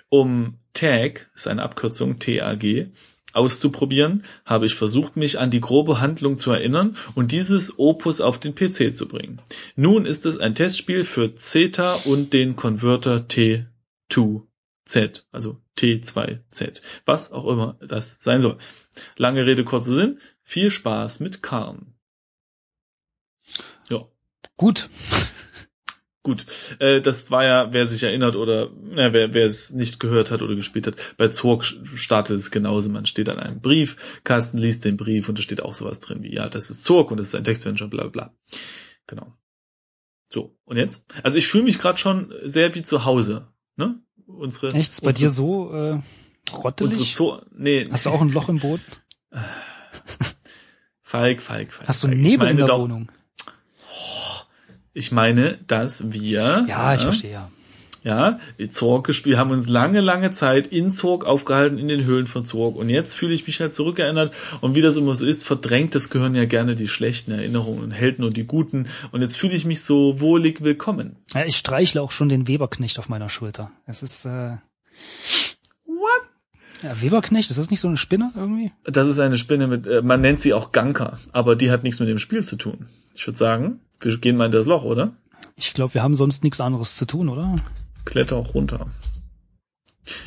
Um 0.09 0.59
Tag, 0.73 1.31
ist 1.35 1.47
eine 1.47 1.63
Abkürzung 1.63 2.19
TAG, 2.19 2.91
auszuprobieren, 3.33 4.23
habe 4.45 4.67
ich 4.67 4.75
versucht, 4.75 5.17
mich 5.17 5.39
an 5.39 5.51
die 5.51 5.61
grobe 5.61 6.01
Handlung 6.01 6.39
zu 6.39 6.53
erinnern 6.53 6.97
und 7.15 7.33
dieses 7.33 7.79
Opus 7.79 8.21
auf 8.21 8.39
den 8.39 8.55
PC 8.55 8.97
zu 8.97 9.09
bringen. 9.09 9.41
Nun 9.77 10.07
ist 10.07 10.25
es 10.25 10.39
ein 10.39 10.55
Testspiel 10.55 11.05
für 11.05 11.35
Zeta 11.35 11.95
und 12.05 12.33
den 12.33 12.55
Converter 12.55 13.27
T2Z, 13.29 15.23
also 15.33 15.59
T2Z, 15.77 16.81
was 17.05 17.33
auch 17.33 17.47
immer 17.49 17.77
das 17.81 18.19
sein 18.21 18.41
soll. 18.41 18.57
Lange 19.17 19.47
Rede, 19.47 19.65
kurzer 19.65 19.95
Sinn. 19.95 20.21
Viel 20.43 20.71
Spaß 20.71 21.21
mit 21.21 21.43
Karn. 21.43 21.95
Ja, 23.89 24.07
Gut. 24.57 24.89
Gut. 26.25 26.45
Äh, 26.81 27.01
das 27.01 27.31
war 27.31 27.45
ja, 27.45 27.73
wer 27.73 27.87
sich 27.87 28.03
erinnert 28.03 28.35
oder 28.35 28.71
na, 28.83 29.13
wer, 29.13 29.33
wer 29.33 29.47
es 29.47 29.71
nicht 29.71 30.01
gehört 30.01 30.33
hat 30.33 30.43
oder 30.43 30.57
gespielt 30.57 30.89
hat, 30.89 30.97
bei 31.17 31.29
Zorg 31.29 31.65
startet 31.65 32.37
es 32.37 32.51
genauso. 32.51 32.89
Man 32.89 33.07
steht 33.07 33.29
an 33.29 33.39
einem 33.39 33.61
Briefkasten, 33.61 34.59
liest 34.59 34.85
den 34.85 34.97
Brief 34.97 35.29
und 35.29 35.39
da 35.39 35.43
steht 35.43 35.63
auch 35.63 35.75
sowas 35.75 36.01
drin 36.01 36.25
wie, 36.25 36.35
ja, 36.35 36.49
das 36.49 36.71
ist 36.71 36.83
Zorg 36.83 37.13
und 37.13 37.19
das 37.19 37.29
ist 37.29 37.37
ein 37.37 37.45
Textventure, 37.45 37.89
bla 37.89 38.09
bla. 38.09 38.35
Genau. 39.07 39.33
So, 40.29 40.59
und 40.65 40.79
jetzt? 40.79 41.07
Also 41.23 41.39
ich 41.39 41.47
fühle 41.47 41.65
mich 41.65 41.79
gerade 41.79 41.99
schon 41.99 42.35
sehr 42.43 42.75
wie 42.75 42.83
zu 42.83 43.05
Hause. 43.05 43.47
Ne? 43.77 44.01
Unsere, 44.27 44.73
Echt? 44.73 44.91
Ist 44.91 45.03
bei 45.03 45.11
unsere, 45.11 45.27
dir 45.27 45.31
so 45.31 45.73
äh, 45.73 45.93
Unsere 45.93 46.63
rottelig? 46.63 47.15
Zoo, 47.15 47.39
nee, 47.53 47.87
Hast 47.91 48.07
du 48.07 48.11
auch 48.11 48.23
ein 48.23 48.33
Loch 48.33 48.49
im 48.49 48.59
Boden? 48.59 48.83
Falk, 51.03 51.43
Falk, 51.43 51.73
Falk. 51.73 51.89
Hast 51.89 52.03
du 52.03 52.09
Falk. 52.09 52.19
Nebel 52.19 52.49
in 52.49 52.57
der 52.57 52.67
doch, 52.67 52.81
Wohnung? 52.81 53.11
Ich 54.95 55.11
meine, 55.13 55.59
dass 55.67 56.13
wir, 56.13 56.65
Ja, 56.69 56.95
ich 56.95 57.01
verstehe 57.03 57.33
ja. 57.33 57.51
ja, 58.05 58.39
Zorg 58.71 59.07
gespielt, 59.07 59.37
haben 59.37 59.51
uns 59.51 59.69
lange, 59.69 60.01
lange 60.01 60.31
Zeit 60.31 60.69
in 60.69 60.93
Zorg 60.93 61.27
aufgehalten, 61.27 61.79
in 61.79 61.89
den 61.89 62.05
Höhlen 62.05 62.29
von 62.29 62.45
Zorg. 62.45 62.77
Und 62.77 62.89
jetzt 62.91 63.15
fühle 63.15 63.35
ich 63.35 63.45
mich 63.47 63.61
halt 63.61 63.75
zurückerinnert. 63.75 64.33
Und 64.61 64.77
wie 64.77 64.83
das 64.83 64.97
immer 64.97 65.15
so 65.17 65.27
ist, 65.27 65.45
verdrängt 65.45 65.97
das 65.97 66.11
Gehirn 66.11 66.37
ja 66.37 66.45
gerne 66.45 66.77
die 66.77 66.87
schlechten 66.87 67.33
Erinnerungen 67.33 67.83
und 67.83 67.91
hält 67.91 68.21
nur 68.21 68.31
die 68.31 68.45
guten. 68.45 68.87
Und 69.11 69.21
jetzt 69.23 69.37
fühle 69.37 69.55
ich 69.55 69.65
mich 69.65 69.83
so 69.83 70.21
wohlig 70.21 70.63
willkommen. 70.63 71.17
ja. 71.35 71.45
Ich 71.45 71.57
streichle 71.57 72.01
auch 72.01 72.13
schon 72.13 72.29
den 72.29 72.47
Weberknecht 72.47 73.01
auf 73.01 73.09
meiner 73.09 73.29
Schulter. 73.29 73.73
Es 73.87 74.05
ist, 74.05 74.27
äh, 74.27 74.59
What? 75.87 76.23
ja, 76.85 77.03
Weberknecht, 77.03 77.51
ist 77.51 77.59
das 77.59 77.71
nicht 77.71 77.81
so 77.81 77.89
eine 77.89 77.97
Spinne 77.97 78.31
irgendwie? 78.37 78.71
Das 78.85 79.09
ist 79.09 79.19
eine 79.19 79.39
Spinne 79.39 79.67
mit, 79.67 79.89
äh, 79.89 80.03
man 80.03 80.21
nennt 80.21 80.41
sie 80.41 80.55
auch 80.55 80.71
Ganker, 80.71 81.19
aber 81.33 81.57
die 81.57 81.73
hat 81.73 81.83
nichts 81.83 81.99
mit 81.99 82.09
dem 82.09 82.19
Spiel 82.21 82.45
zu 82.45 82.55
tun. 82.57 82.87
Ich 83.15 83.27
würde 83.27 83.39
sagen, 83.39 83.81
wir 84.05 84.19
gehen 84.19 84.37
mal 84.37 84.47
in 84.47 84.53
das 84.53 84.67
Loch, 84.67 84.85
oder? 84.85 85.17
Ich 85.57 85.73
glaube, 85.73 85.95
wir 85.95 86.03
haben 86.03 86.15
sonst 86.15 86.45
nichts 86.45 86.61
anderes 86.61 86.97
zu 86.97 87.07
tun, 87.07 87.29
oder? 87.29 87.57
Kletter 88.05 88.37
auch 88.37 88.55
runter. 88.55 88.91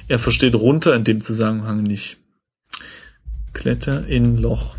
Er 0.08 0.20
versteht 0.20 0.56
runter 0.56 0.96
in 0.96 1.04
dem 1.04 1.22
Zusammenhang 1.22 1.84
nicht. 1.84 2.18
Kletter 3.54 4.08
in 4.08 4.38
Loch. 4.38 4.78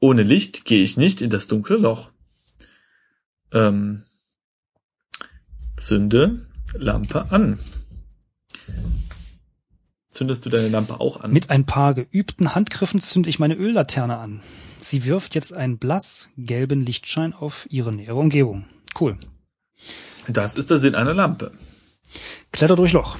Ohne 0.00 0.22
Licht 0.22 0.64
gehe 0.64 0.82
ich 0.82 0.96
nicht 0.96 1.22
in 1.22 1.30
das 1.30 1.48
dunkle 1.48 1.76
Loch. 1.76 2.10
Ähm, 3.52 4.04
zünde 5.76 6.46
Lampe 6.74 7.30
an. 7.30 7.58
Zündest 10.10 10.46
du 10.46 10.50
deine 10.50 10.68
Lampe 10.68 11.00
auch 11.00 11.20
an? 11.20 11.32
Mit 11.32 11.50
ein 11.50 11.66
paar 11.66 11.94
geübten 11.94 12.54
Handgriffen 12.54 13.00
zünde 13.00 13.28
ich 13.28 13.38
meine 13.38 13.54
Öllaterne 13.54 14.18
an. 14.18 14.42
Sie 14.84 15.06
wirft 15.06 15.34
jetzt 15.34 15.54
einen 15.54 15.78
blass 15.78 16.28
gelben 16.36 16.82
Lichtschein 16.82 17.32
auf 17.32 17.66
ihre 17.70 17.90
nähere 17.90 18.16
Umgebung. 18.16 18.66
Cool. 19.00 19.16
Das 20.28 20.56
ist 20.56 20.68
der 20.68 20.76
Sinn 20.76 20.94
einer 20.94 21.14
Lampe. 21.14 21.52
Kletter 22.52 22.76
durch 22.76 22.92
Loch. 22.92 23.16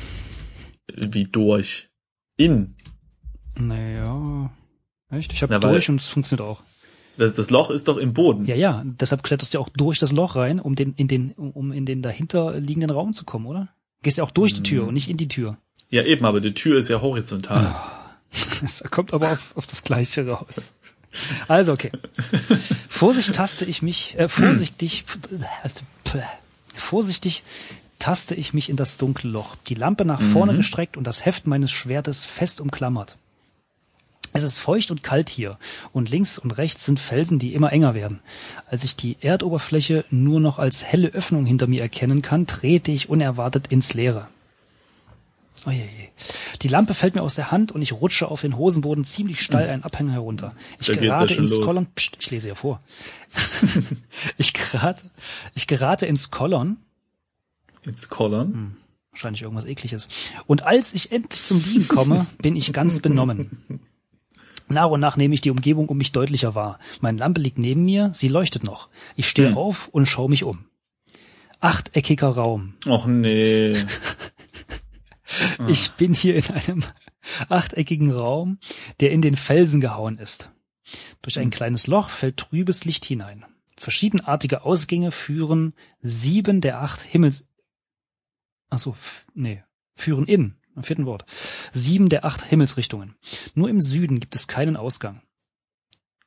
Wie 0.94 1.24
durch? 1.24 1.88
In. 2.36 2.76
Naja. 3.58 4.52
Echt? 5.10 5.32
Ich 5.32 5.42
habe 5.42 5.58
durch 5.58 5.88
und 5.88 6.02
es 6.02 6.08
funktioniert 6.08 6.46
auch. 6.46 6.62
Das, 7.16 7.32
das 7.32 7.48
Loch 7.48 7.70
ist 7.70 7.88
doch 7.88 7.96
im 7.96 8.12
Boden. 8.12 8.44
Ja, 8.44 8.56
ja. 8.56 8.82
Deshalb 8.84 9.22
kletterst 9.22 9.54
du 9.54 9.58
ja 9.58 9.64
auch 9.64 9.70
durch 9.70 9.98
das 9.98 10.12
Loch 10.12 10.36
rein, 10.36 10.60
um 10.60 10.74
den, 10.74 10.92
in 10.94 11.08
den, 11.08 11.32
um 11.32 11.72
in 11.72 11.86
den 11.86 12.02
dahinter 12.02 12.60
liegenden 12.60 12.90
Raum 12.90 13.14
zu 13.14 13.24
kommen, 13.24 13.46
oder? 13.46 13.70
Gehst 14.02 14.18
ja 14.18 14.24
auch 14.24 14.32
durch 14.32 14.52
die 14.52 14.60
Mhm. 14.60 14.64
Tür 14.64 14.86
und 14.88 14.92
nicht 14.94 15.08
in 15.08 15.16
die 15.16 15.28
Tür. 15.28 15.56
Ja, 15.88 16.02
eben, 16.02 16.26
aber 16.26 16.40
die 16.42 16.52
Tür 16.52 16.76
ist 16.78 16.90
ja 16.90 17.00
horizontal. 17.00 17.74
Es 18.62 18.82
kommt 18.90 19.14
aber 19.14 19.30
auf, 19.30 19.56
auf 19.56 19.66
das 19.66 19.84
Gleiche 19.84 20.26
raus. 20.26 20.74
Also, 21.48 21.72
okay. 21.72 21.90
Vorsicht 22.88 23.34
taste 23.34 23.64
ich 23.64 23.82
mich, 23.82 24.18
äh, 24.18 24.28
vorsichtig, 24.28 25.04
vorsichtig 26.74 27.42
taste 27.98 28.34
ich 28.34 28.52
mich 28.52 28.68
in 28.68 28.76
das 28.76 28.98
dunkle 28.98 29.30
Loch, 29.30 29.56
die 29.68 29.74
Lampe 29.74 30.04
nach 30.04 30.20
vorne 30.20 30.56
gestreckt 30.56 30.96
und 30.96 31.04
das 31.04 31.24
Heft 31.24 31.46
meines 31.46 31.70
Schwertes 31.70 32.24
fest 32.24 32.60
umklammert. 32.60 33.16
Es 34.36 34.42
ist 34.42 34.58
feucht 34.58 34.90
und 34.90 35.04
kalt 35.04 35.30
hier 35.30 35.56
und 35.92 36.10
links 36.10 36.40
und 36.40 36.50
rechts 36.50 36.84
sind 36.84 36.98
Felsen, 36.98 37.38
die 37.38 37.54
immer 37.54 37.72
enger 37.72 37.94
werden. 37.94 38.18
Als 38.66 38.82
ich 38.82 38.96
die 38.96 39.16
Erdoberfläche 39.20 40.04
nur 40.10 40.40
noch 40.40 40.58
als 40.58 40.84
helle 40.84 41.08
Öffnung 41.08 41.46
hinter 41.46 41.68
mir 41.68 41.80
erkennen 41.80 42.20
kann, 42.20 42.46
trete 42.48 42.90
ich 42.90 43.08
unerwartet 43.08 43.68
ins 43.68 43.94
Leere. 43.94 44.26
Ojeje. 45.66 46.08
Die 46.62 46.68
Lampe 46.68 46.94
fällt 46.94 47.14
mir 47.14 47.22
aus 47.22 47.34
der 47.36 47.50
Hand 47.50 47.72
und 47.72 47.82
ich 47.82 47.92
rutsche 47.92 48.28
auf 48.28 48.40
den 48.42 48.56
Hosenboden 48.56 49.04
ziemlich 49.04 49.40
steil 49.42 49.68
einen 49.68 49.82
Abhänger 49.82 50.12
herunter. 50.12 50.52
Ich 50.80 50.86
Da 50.86 50.92
ja 50.94 51.00
gerate 51.00 51.34
schon 51.34 51.44
ins. 51.44 51.60
Kollon. 51.60 51.86
Psst, 51.94 52.16
ich 52.20 52.30
lese 52.30 52.48
ja 52.48 52.54
vor. 52.54 52.80
ich 54.38 54.52
gerate, 54.52 55.10
ich 55.54 55.66
gerate 55.66 56.06
ins 56.06 56.30
Kollon. 56.30 56.76
Ins 57.82 58.08
Kollern. 58.08 58.52
Hm. 58.52 58.76
Wahrscheinlich 59.12 59.42
irgendwas 59.42 59.64
ekliges. 59.66 60.08
Und 60.46 60.64
als 60.64 60.94
ich 60.94 61.12
endlich 61.12 61.44
zum 61.44 61.60
Liegen 61.62 61.86
komme, 61.88 62.26
bin 62.42 62.56
ich 62.56 62.72
ganz 62.72 63.00
benommen. 63.00 63.80
Nach 64.68 64.88
und 64.90 65.00
nach 65.00 65.16
nehme 65.16 65.34
ich 65.34 65.40
die 65.42 65.50
Umgebung 65.50 65.88
um 65.88 65.98
mich 65.98 66.12
deutlicher 66.12 66.54
wahr. 66.54 66.78
Meine 67.00 67.18
Lampe 67.18 67.40
liegt 67.40 67.58
neben 67.58 67.84
mir, 67.84 68.10
sie 68.14 68.28
leuchtet 68.28 68.64
noch. 68.64 68.88
Ich 69.16 69.28
stehe 69.28 69.50
Hm. 69.50 69.56
auf 69.58 69.88
und 69.88 70.06
schaue 70.06 70.30
mich 70.30 70.44
um. 70.44 70.64
Achteckiger 71.60 72.28
Raum. 72.28 72.74
Och 72.86 73.06
nee. 73.06 73.74
Ich 75.68 75.92
bin 75.92 76.14
hier 76.14 76.36
in 76.36 76.54
einem 76.54 76.84
achteckigen 77.48 78.12
Raum, 78.12 78.58
der 79.00 79.10
in 79.10 79.22
den 79.22 79.36
Felsen 79.36 79.80
gehauen 79.80 80.18
ist. 80.18 80.52
Durch 81.22 81.38
ein 81.38 81.50
kleines 81.50 81.86
Loch 81.86 82.08
fällt 82.08 82.36
trübes 82.36 82.84
Licht 82.84 83.04
hinein. 83.04 83.44
Verschiedenartige 83.76 84.64
Ausgänge 84.64 85.10
führen 85.10 85.74
sieben 86.00 86.60
der 86.60 86.80
acht 86.80 87.00
Himmels... 87.00 87.46
Ach 88.70 88.78
so, 88.78 88.96
nee, 89.34 89.62
führen 89.94 90.26
in, 90.26 90.54
am 90.74 90.82
vierten 90.82 91.06
Wort. 91.06 91.24
Sieben 91.72 92.08
der 92.08 92.24
acht 92.24 92.42
Himmelsrichtungen. 92.42 93.16
Nur 93.54 93.68
im 93.68 93.80
Süden 93.80 94.20
gibt 94.20 94.34
es 94.34 94.46
keinen 94.46 94.76
Ausgang. 94.76 95.20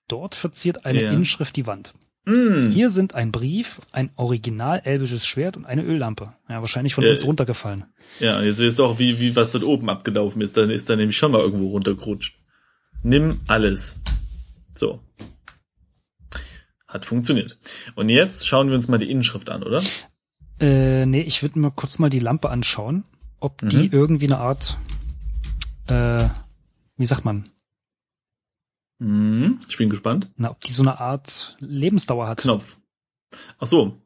Dort 0.08 0.36
verziert 0.36 0.86
eine 0.86 1.04
Ja. 1.04 1.12
Inschrift 1.12 1.56
die 1.56 1.68
Wand. 1.68 1.94
Hm. 2.28 2.72
Hier 2.72 2.90
sind 2.90 3.16
ein 3.16 3.32
Brief, 3.32 3.80
ein 3.94 4.10
original 4.18 4.82
elbisches 4.84 5.26
Schwert 5.26 5.56
und 5.56 5.66
eine 5.66 5.82
Öllampe. 5.84 6.34
Ja, 6.50 6.60
wahrscheinlich 6.60 6.94
von 6.94 7.06
Ja, 7.06 7.12
uns 7.12 7.26
runtergefallen. 7.26 7.86
Ja, 8.20 8.42
jetzt 8.42 8.58
siehst 8.58 8.80
du 8.80 8.84
auch, 8.86 9.00
wie, 9.00 9.20
wie 9.22 9.34
was 9.38 9.50
dort 9.50 9.64
oben 9.64 9.90
abgelaufen 9.90 10.42
ist. 10.42 10.58
Dann 10.58 10.70
ist 10.70 10.90
da 10.90 10.98
nämlich 10.98 11.16
schon 11.18 11.32
mal 11.32 11.40
irgendwo 11.40 11.70
runtergerutscht. 11.70 12.36
Nimm 13.02 13.40
alles. 13.48 14.02
So. 14.74 15.00
Hat 16.88 17.06
funktioniert. 17.06 17.58
Und 17.96 18.10
jetzt 18.10 18.46
schauen 18.46 18.68
wir 18.68 18.76
uns 18.76 18.90
mal 18.90 18.98
die 18.98 19.10
Inschrift 19.10 19.50
an, 19.50 19.64
oder? 19.64 19.82
Äh, 20.60 21.06
nee, 21.06 21.22
ich 21.22 21.42
würde 21.44 21.60
mir 21.60 21.72
kurz 21.72 21.98
mal 22.00 22.10
die 22.10 22.20
Lampe 22.20 22.50
anschauen, 22.50 23.06
ob 23.40 23.62
die 23.70 23.88
Mhm. 23.88 23.90
irgendwie 23.94 24.26
eine 24.26 24.40
Art, 24.40 24.78
äh, 25.88 26.26
wie 26.98 27.06
sagt 27.06 27.24
man, 27.24 27.48
Ich 29.70 29.78
bin 29.78 29.90
gespannt. 29.90 30.28
na, 30.38 30.52
ob 30.52 30.62
die 30.62 30.72
so 30.74 30.84
eine 30.84 31.00
Art 31.00 31.56
Lebensdauer 31.60 32.28
hat. 32.28 32.40
Knopf. 32.40 32.78
Ach 33.60 33.68
so. 33.68 33.98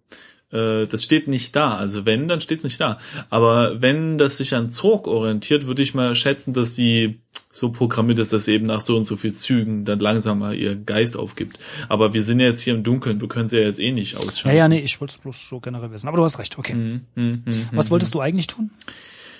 Äh, 0.51 0.85
das 0.87 1.03
steht 1.03 1.27
nicht 1.27 1.55
da. 1.55 1.75
Also 1.75 2.05
wenn, 2.05 2.27
dann 2.27 2.41
steht's 2.41 2.63
nicht 2.63 2.79
da. 2.81 2.99
Aber 3.29 3.81
wenn 3.81 4.17
das 4.17 4.37
sich 4.37 4.53
an 4.55 4.69
Zorg 4.69 5.07
orientiert, 5.07 5.67
würde 5.67 5.81
ich 5.83 5.93
mal 5.93 6.13
schätzen, 6.15 6.53
dass 6.53 6.75
sie 6.75 7.21
so 7.53 7.69
programmiert 7.69 8.17
ist, 8.19 8.31
dass 8.31 8.45
sie 8.45 8.53
eben 8.53 8.65
nach 8.65 8.79
so 8.79 8.95
und 8.95 9.03
so 9.05 9.17
viel 9.17 9.33
Zügen 9.33 9.83
dann 9.83 9.99
langsam 9.99 10.39
mal 10.39 10.55
ihr 10.55 10.75
Geist 10.77 11.17
aufgibt. 11.17 11.59
Aber 11.89 12.13
wir 12.13 12.23
sind 12.23 12.39
ja 12.39 12.47
jetzt 12.47 12.61
hier 12.61 12.73
im 12.73 12.83
Dunkeln, 12.83 13.19
wir 13.19 13.27
können 13.27 13.49
sie 13.49 13.57
ja 13.59 13.63
jetzt 13.65 13.79
eh 13.81 13.91
nicht 13.91 14.13
Ja, 14.13 14.19
ausschalten. 14.19 14.57
ja, 14.57 14.67
nee, 14.69 14.79
ich 14.79 14.99
wollte 15.01 15.11
es 15.11 15.17
bloß 15.17 15.49
so 15.49 15.59
generell 15.59 15.91
wissen. 15.91 16.07
Aber 16.07 16.15
du 16.17 16.23
hast 16.23 16.39
recht, 16.39 16.57
okay. 16.57 16.73
Hm, 16.73 17.01
hm, 17.15 17.43
hm, 17.45 17.67
Was 17.73 17.91
wolltest 17.91 18.13
du 18.13 18.21
eigentlich 18.21 18.47
tun? 18.47 18.71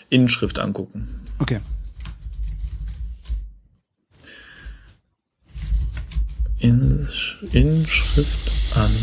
Inschrift 0.10 0.60
angucken. 0.60 1.08
Okay. 1.39 1.60
Inschrift 6.62 8.51
an. 8.75 8.96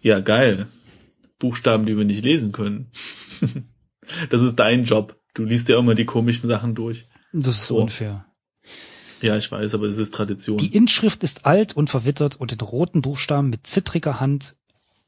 Ja, 0.00 0.20
geil. 0.20 0.66
Buchstaben, 1.38 1.86
die 1.86 1.96
wir 1.96 2.04
nicht 2.04 2.24
lesen 2.24 2.52
können. 2.52 2.90
das 4.30 4.42
ist 4.42 4.56
dein 4.56 4.84
Job. 4.84 5.16
Du 5.34 5.44
liest 5.44 5.68
ja 5.68 5.78
immer 5.78 5.94
die 5.94 6.04
komischen 6.04 6.48
Sachen 6.48 6.74
durch. 6.74 7.08
Das 7.32 7.56
ist 7.56 7.66
So. 7.66 7.78
unfair. 7.78 8.26
Ja, 9.22 9.36
ich 9.36 9.50
weiß, 9.52 9.74
aber 9.74 9.86
das 9.86 9.98
ist 9.98 10.14
Tradition. 10.14 10.56
Die 10.58 10.74
Inschrift 10.74 11.22
ist 11.22 11.44
alt 11.44 11.76
und 11.76 11.90
verwittert 11.90 12.36
und 12.36 12.52
in 12.52 12.60
roten 12.60 13.02
Buchstaben 13.02 13.50
mit 13.50 13.66
zittriger 13.66 14.18
Hand 14.18 14.56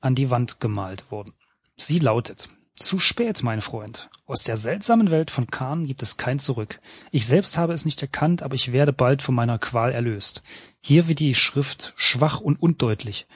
an 0.01 0.15
die 0.15 0.31
Wand 0.31 0.61
gemalt 0.61 1.11
worden. 1.11 1.33
Sie 1.77 1.99
lautet, 1.99 2.49
zu 2.75 2.99
spät, 2.99 3.43
mein 3.43 3.61
Freund. 3.63 4.11
Aus 4.27 4.43
der 4.43 4.57
seltsamen 4.59 5.11
Welt 5.11 5.31
von 5.31 5.47
Kahn 5.47 5.87
gibt 5.87 6.03
es 6.03 6.17
kein 6.19 6.39
Zurück. 6.39 6.79
Ich 7.11 7.27
selbst 7.27 7.57
habe 7.57 7.73
es 7.73 7.85
nicht 7.87 8.03
erkannt, 8.03 8.43
aber 8.43 8.55
ich 8.55 8.73
werde 8.73 8.93
bald 8.93 9.23
von 9.23 9.35
meiner 9.35 9.59
Qual 9.59 9.93
erlöst. 9.93 10.43
Hier 10.85 11.09
wird 11.09 11.21
die 11.21 11.35
Schrift 11.35 11.95
schwach 11.97 12.41
und 12.41 12.57
undeutlich. 12.61 13.27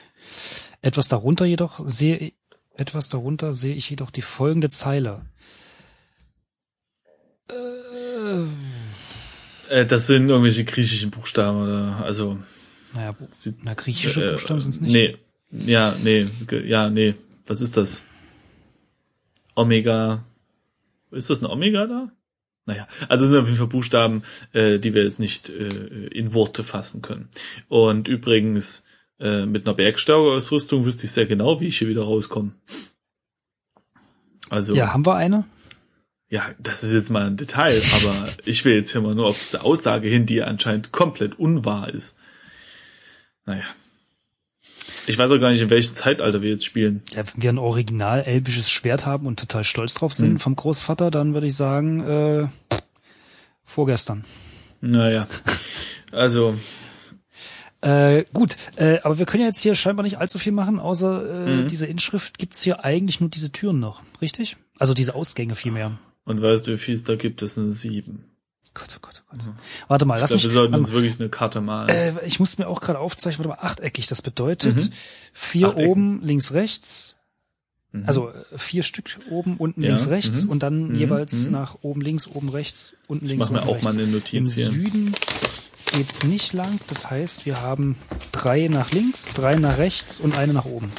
Etwas 0.81 1.07
darunter 1.07 1.45
jedoch 1.45 1.81
sehe, 1.87 2.33
etwas 2.75 3.09
darunter 3.09 3.53
sehe 3.53 3.73
ich 3.75 3.89
jedoch 3.89 4.11
die 4.11 4.21
folgende 4.21 4.69
Zeile. 4.69 5.25
äh, 9.69 9.85
das 9.85 10.07
sind 10.07 10.29
irgendwelche 10.29 10.65
griechischen 10.65 11.11
Buchstaben 11.11 11.61
oder 11.61 12.03
also 12.03 12.37
Naja, 12.93 13.11
sie- 13.29 13.55
na, 13.63 13.73
griechische 13.73 14.23
äh, 14.29 14.31
Buchstaben 14.33 14.61
sind 14.61 14.73
es 14.75 14.81
nicht. 14.81 14.91
Nee. 14.91 15.17
Ja, 15.65 15.95
nee, 16.03 16.27
ja, 16.65 16.89
nee. 16.89 17.15
Was 17.45 17.61
ist 17.61 17.77
das? 17.77 18.03
Omega. 19.55 20.25
Ist 21.11 21.29
das 21.29 21.41
ein 21.41 21.45
Omega 21.45 21.87
da? 21.87 22.11
Naja, 22.67 22.85
also 23.07 23.23
es 23.23 23.31
sind 23.31 23.39
auf 23.39 23.45
jeden 23.45 23.57
Fall 23.57 23.67
Buchstaben, 23.67 24.23
äh, 24.51 24.77
die 24.77 24.93
wir 24.93 25.03
jetzt 25.03 25.19
nicht 25.19 25.49
äh, 25.49 26.07
in 26.07 26.33
Worte 26.33 26.65
fassen 26.65 27.01
können. 27.01 27.29
Und 27.69 28.09
übrigens, 28.09 28.85
äh, 29.19 29.45
mit 29.45 29.65
einer 29.65 29.73
Bergsteiger-Ausrüstung 29.73 30.85
wüsste 30.85 31.05
ich 31.05 31.11
sehr 31.13 31.25
genau, 31.25 31.59
wie 31.61 31.67
ich 31.67 31.79
hier 31.79 31.87
wieder 31.87 32.03
rauskomme. 32.03 32.51
Also, 34.49 34.75
Ja, 34.75 34.93
haben 34.93 35.05
wir 35.05 35.15
eine? 35.15 35.45
ja, 36.29 36.43
das 36.59 36.83
ist 36.83 36.93
jetzt 36.93 37.09
mal 37.09 37.25
ein 37.25 37.37
Detail, 37.37 37.81
aber 37.93 38.27
ich 38.45 38.65
will 38.65 38.75
jetzt 38.75 38.91
hier 38.91 39.01
mal 39.01 39.15
nur 39.15 39.27
auf 39.27 39.39
diese 39.39 39.63
Aussage 39.63 40.09
hin, 40.09 40.25
die 40.25 40.43
anscheinend 40.43 40.91
komplett 40.91 41.39
unwahr 41.39 41.89
ist. 41.89 42.17
Naja. 43.45 43.63
Ich 45.07 45.17
weiß 45.17 45.31
auch 45.31 45.39
gar 45.39 45.51
nicht, 45.51 45.61
in 45.61 45.69
welchem 45.69 45.93
Zeitalter 45.93 46.41
wir 46.41 46.49
jetzt 46.51 46.65
spielen. 46.65 47.01
Ja, 47.13 47.23
wenn 47.33 47.41
wir 47.41 47.49
ein 47.49 47.57
original 47.57 48.23
elbisches 48.23 48.69
Schwert 48.69 49.05
haben 49.05 49.25
und 49.25 49.39
total 49.39 49.63
stolz 49.63 49.93
drauf 49.95 50.13
sind 50.13 50.31
Hm. 50.31 50.39
vom 50.39 50.55
Großvater, 50.55 51.09
dann 51.11 51.33
würde 51.33 51.47
ich 51.47 51.55
sagen, 51.55 52.03
äh, 52.03 52.47
vorgestern. 53.63 54.23
Naja. 54.81 55.27
Also, 56.11 56.55
Äh, 57.81 58.25
gut, 58.33 58.57
äh, 58.75 58.97
aber 59.03 59.19
wir 59.19 59.25
können 59.27 59.41
ja 59.41 59.47
jetzt 59.49 59.61
hier 59.61 59.75
scheinbar 59.75 60.03
nicht 60.03 60.17
allzu 60.17 60.39
viel 60.39 60.51
machen, 60.51 60.79
außer 60.79 61.45
äh, 61.47 61.55
Mhm. 61.63 61.67
diese 61.67 61.85
Inschrift 61.85 62.37
gibt's 62.39 62.63
hier 62.63 62.83
eigentlich 62.83 63.19
nur 63.21 63.29
diese 63.29 63.51
Türen 63.51 63.79
noch, 63.79 64.01
richtig? 64.21 64.57
Also 64.79 64.93
diese 64.95 65.13
Ausgänge 65.15 65.55
vielmehr. 65.55 65.91
und 66.25 66.41
weißt 66.41 66.67
du, 66.67 66.73
wie 66.73 66.77
viel 66.77 66.95
es 66.95 67.03
da 67.03 67.15
gibt? 67.15 67.41
Das 67.43 67.53
sind 67.53 67.69
sieben. 67.71 68.25
Gott, 68.79 68.89
oh 68.95 68.99
Gott. 69.01 69.23
Warte 69.87 70.05
mal, 70.05 70.15
Ich 70.15 70.21
lass 70.21 70.29
glaube, 70.31 70.41
wir 70.43 70.47
mich. 70.47 70.53
sollten 70.53 70.71
warte 70.73 70.83
uns 70.83 70.91
wirklich 70.93 71.19
eine 71.19 71.29
Karte 71.29 71.61
malen. 71.61 71.89
Äh, 71.89 72.25
ich 72.25 72.39
muss 72.39 72.57
mir 72.57 72.67
auch 72.67 72.81
gerade 72.81 72.99
aufzeichnen, 72.99 73.45
warte 73.47 73.61
mal, 73.61 73.67
achteckig. 73.67 74.07
Das 74.07 74.21
bedeutet 74.21 74.75
Mhm. 74.77 74.89
vier 75.33 75.67
Achtecken. 75.69 75.89
oben, 75.91 76.21
links, 76.23 76.53
rechts. 76.53 77.15
Also 78.05 78.29
äh, 78.29 78.33
vier 78.57 78.83
Stück 78.83 79.05
oben, 79.29 79.57
unten, 79.57 79.81
Ja, 79.81 79.89
links, 79.89 80.07
rechts 80.09 80.43
mhm. 80.45 80.49
und 80.51 80.63
dann 80.63 80.89
Mhm, 80.89 80.95
jeweils 80.95 81.47
mhm. 81.47 81.53
nach 81.53 81.77
oben 81.81 82.01
links, 82.01 82.27
oben 82.27 82.49
rechts, 82.49 82.93
unten 83.07 83.25
links, 83.25 83.45
mach 83.47 83.51
mir 83.51 83.57
unten 83.61 83.69
auch 83.69 83.73
rechts. 83.75 83.85
mal 83.95 84.03
eine 84.03 84.11
Notiz 84.11 84.33
Im 84.37 84.45
hier. 84.47 84.65
Süden 84.67 85.13
geht's 85.93 86.23
nicht 86.23 86.53
lang. 86.53 86.79
Das 86.87 87.09
heißt, 87.09 87.45
wir 87.45 87.61
haben 87.61 87.95
drei 88.31 88.67
nach 88.67 88.91
links, 88.91 89.31
drei 89.33 89.55
nach 89.55 89.77
rechts 89.77 90.19
und 90.19 90.35
eine 90.35 90.53
nach 90.53 90.65
oben. 90.65 90.91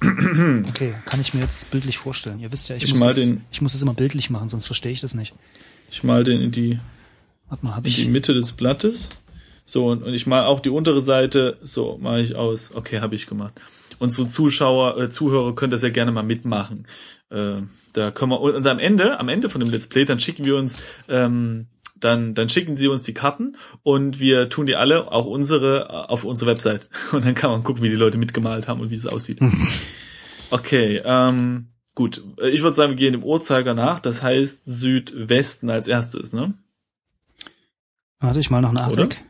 Okay, 0.68 0.94
kann 1.04 1.20
ich 1.20 1.34
mir 1.34 1.40
jetzt 1.40 1.70
bildlich 1.70 1.98
vorstellen. 1.98 2.40
Ihr 2.40 2.50
wisst 2.52 2.68
ja, 2.70 2.76
ich, 2.76 2.84
Ich 2.84 2.94
muss, 2.98 3.14
den- 3.16 3.42
ich 3.50 3.60
muss 3.60 3.74
es 3.74 3.82
immer 3.82 3.92
bildlich 3.94 4.30
machen, 4.30 4.48
sonst 4.48 4.66
verstehe 4.66 4.92
ich 4.92 5.00
das 5.00 5.14
nicht. 5.14 5.34
Ich 5.90 6.02
mal 6.04 6.24
den 6.24 6.40
in 6.40 6.50
die, 6.52 6.78
Warte 7.50 7.66
mal, 7.66 7.76
hab 7.76 7.86
in 7.86 7.92
die 7.92 8.02
ich. 8.02 8.08
Mitte 8.08 8.32
des 8.32 8.52
Blattes. 8.52 9.10
So, 9.66 9.88
und, 9.88 10.02
und 10.02 10.14
ich 10.14 10.26
mal 10.26 10.46
auch 10.46 10.60
die 10.60 10.70
untere 10.70 11.00
Seite, 11.00 11.58
so 11.62 11.98
mache 12.00 12.22
ich 12.22 12.34
aus. 12.34 12.74
Okay, 12.74 13.00
habe 13.00 13.14
ich 13.14 13.26
gemacht. 13.26 13.60
Unsere 13.98 14.28
Zuschauer, 14.28 14.98
äh, 14.98 15.10
Zuhörer 15.10 15.54
können 15.54 15.70
das 15.70 15.82
ja 15.82 15.90
gerne 15.90 16.10
mal 16.10 16.22
mitmachen. 16.22 16.86
Äh, 17.28 17.56
da 17.92 18.10
können 18.10 18.32
wir, 18.32 18.40
und 18.40 18.66
am 18.66 18.78
Ende, 18.78 19.20
am 19.20 19.28
Ende 19.28 19.50
von 19.50 19.60
dem 19.60 19.70
Let's 19.70 19.88
Play, 19.88 20.04
dann 20.04 20.18
schicken 20.18 20.44
wir 20.44 20.56
uns, 20.56 20.82
ähm, 21.08 21.66
dann, 21.98 22.34
dann 22.34 22.48
schicken 22.48 22.76
sie 22.76 22.88
uns 22.88 23.02
die 23.02 23.14
Karten 23.14 23.56
und 23.82 24.20
wir 24.20 24.48
tun 24.48 24.66
die 24.66 24.76
alle, 24.76 25.12
auch 25.12 25.26
unsere, 25.26 25.88
äh, 25.88 26.10
auf 26.10 26.24
unsere 26.24 26.50
Website. 26.50 26.88
Und 27.12 27.24
dann 27.24 27.34
kann 27.34 27.50
man 27.50 27.62
gucken, 27.62 27.82
wie 27.82 27.90
die 27.90 27.96
Leute 27.96 28.16
mitgemalt 28.16 28.68
haben 28.68 28.80
und 28.80 28.90
wie 28.90 28.94
es 28.94 29.06
aussieht. 29.06 29.40
Okay, 30.52 31.00
ähm, 31.04 31.68
gut. 31.94 32.24
Ich 32.42 32.64
würde 32.64 32.74
sagen, 32.74 32.90
wir 32.90 32.96
gehen 32.96 33.12
dem 33.12 33.22
Uhrzeiger 33.22 33.74
nach. 33.74 34.00
Das 34.00 34.20
heißt 34.20 34.64
Südwesten 34.64 35.70
als 35.70 35.86
erstes, 35.86 36.32
ne? 36.32 36.54
Warte, 38.20 38.38
ich 38.40 38.50
mal 38.50 38.60
noch 38.60 38.70
Oder? 38.72 38.82
Nachblick. 38.82 39.24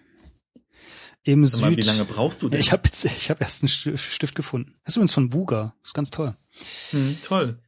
Im 1.23 1.45
Sag 1.47 1.61
mal, 1.61 1.69
Süd. 1.71 1.79
wie 1.79 1.83
lange 1.83 2.05
brauchst 2.05 2.43
du 2.43 2.49
denn? 2.49 2.61
ich 2.61 2.73
habe 2.73 2.89
ich 3.05 3.31
hab 3.31 3.41
erst 3.41 3.63
einen 3.63 3.69
Sti- 3.69 3.97
Stift 3.97 4.35
gefunden. 4.35 4.75
Das 4.85 4.93
ist 4.93 4.97
übrigens 4.97 5.13
von 5.15 5.29
Buga. 5.29 5.75
Ist 5.85 5.95
ganz 5.95 6.11
toll. 6.11 6.35
Hm, 6.91 7.19
toll. 7.23 7.59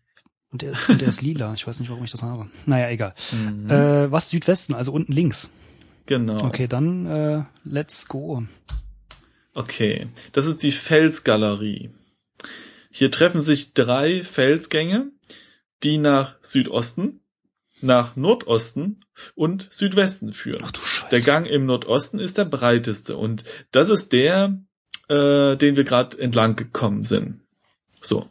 Und 0.51 0.63
der, 0.63 0.75
und 0.89 1.01
der 1.01 1.09
ist 1.09 1.23
lila. 1.23 1.55
Ich 1.55 1.67
weiß 1.67 1.81
nicht, 1.81 1.89
warum 1.89 2.05
ich 2.05 2.11
das 2.11 2.23
habe. 2.23 2.51
Naja, 2.67 2.91
egal. 2.91 3.15
Mhm. 3.33 3.71
Äh, 3.71 4.11
was 4.13 4.29
Südwesten, 4.29 4.75
also 4.75 4.93
unten 4.93 5.13
links. 5.13 5.53
Genau. 6.07 6.43
Okay, 6.45 6.67
dann 6.67 7.07
äh, 7.07 7.45
let's 7.65 8.07
go. 8.09 8.43
Okay, 9.55 10.09
das 10.33 10.47
ist 10.47 10.63
die 10.63 10.73
Felsgalerie. 10.73 11.91
Hier 12.91 13.11
treffen 13.11 13.41
sich 13.41 13.73
drei 13.73 14.23
Felsgänge, 14.23 15.11
die 15.83 15.97
nach 15.99 16.37
Südosten, 16.43 17.21
nach 17.83 18.17
Nordosten 18.17 19.01
und 19.35 19.67
Südwesten 19.71 20.33
führen. 20.33 20.63
Ach 20.65 20.73
du 20.73 20.81
Scheiße. 20.81 21.11
Der 21.11 21.21
Gang 21.21 21.47
im 21.47 21.67
Nordosten 21.67 22.19
ist 22.19 22.39
der 22.39 22.45
breiteste 22.45 23.17
und 23.17 23.45
das 23.71 23.89
ist 23.89 24.13
der, 24.13 24.59
äh, 25.09 25.57
den 25.57 25.77
wir 25.77 25.85
gerade 25.85 26.19
entlang 26.19 26.57
gekommen 26.57 27.05
sind. 27.05 27.41
So, 28.01 28.29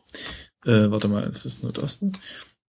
äh, 0.66 0.90
warte 0.92 1.08
mal, 1.08 1.24
es 1.24 1.46
ist 1.46 1.64
Nordosten. 1.64 2.12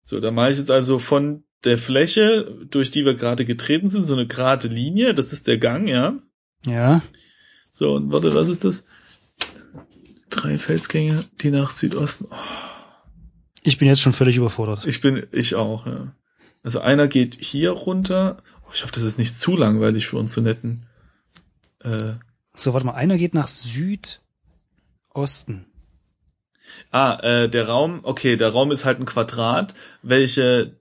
So, 0.03 0.21
da 0.21 0.31
mache 0.31 0.53
ich 0.53 0.59
jetzt 0.59 0.71
also 0.71 0.99
von 0.99 1.45
der 1.65 1.79
Fläche, 1.79 2.59
durch 2.71 2.91
die 2.91 3.05
wir 3.05 3.15
gerade 3.15 3.45
getreten 3.45 3.89
sind, 3.89 4.05
so 4.05 4.15
eine 4.15 4.27
gerade 4.27 4.69
Linie. 4.69 5.15
Das 5.15 5.33
ist 5.33 5.47
der 5.47 5.59
Gang, 5.59 5.87
ja. 5.89 6.19
Ja. 6.67 7.03
So, 7.71 7.95
und 7.95 8.13
warte, 8.13 8.35
was 8.35 8.49
ist 8.49 8.65
das? 8.65 8.87
Drei 10.31 10.59
Felsgänge, 10.59 11.23
die 11.41 11.51
nach 11.51 11.71
Südosten. 11.71 12.27
Oh, 12.31 12.35
Ich 13.63 13.79
bin 13.79 13.89
jetzt 13.89 14.01
schon 14.01 14.13
völlig 14.13 14.37
überfordert. 14.37 14.87
ich 14.87 15.01
bin, 15.01 15.27
ich 15.31 15.55
auch, 15.55 15.87
ja. 15.87 16.15
Also 16.63 16.81
einer 16.81 17.09
geht 17.09 17.37
hier 17.41 17.71
runter. 17.73 18.37
Oh, 18.65 18.71
ich 18.75 18.83
hoffe, 18.83 18.93
das 18.93 19.05
ist 19.05 19.19
nicht 19.19 19.39
zu 19.39 19.57
langweilig 19.57 20.07
für 20.07 20.17
uns 20.17 20.35
so 20.35 20.41
netten. 20.41 20.87
Äh, 21.81 22.13
So, 22.55 22.73
warte 22.73 22.87
mal. 22.87 22.95
Einer 22.95 23.19
geht 23.19 23.35
nach 23.35 23.49
Südosten. 23.49 24.21
ah, 26.91 27.19
äh, 27.23 27.49
der 27.49 27.69
Raum, 27.69 28.01
okay, 28.03 28.37
der 28.37 28.51
Raum 28.51 28.71
ist 28.71 28.85
halt 28.85 29.01
ein 29.01 29.07
Quadrat, 29.07 29.75
welche 30.03 30.77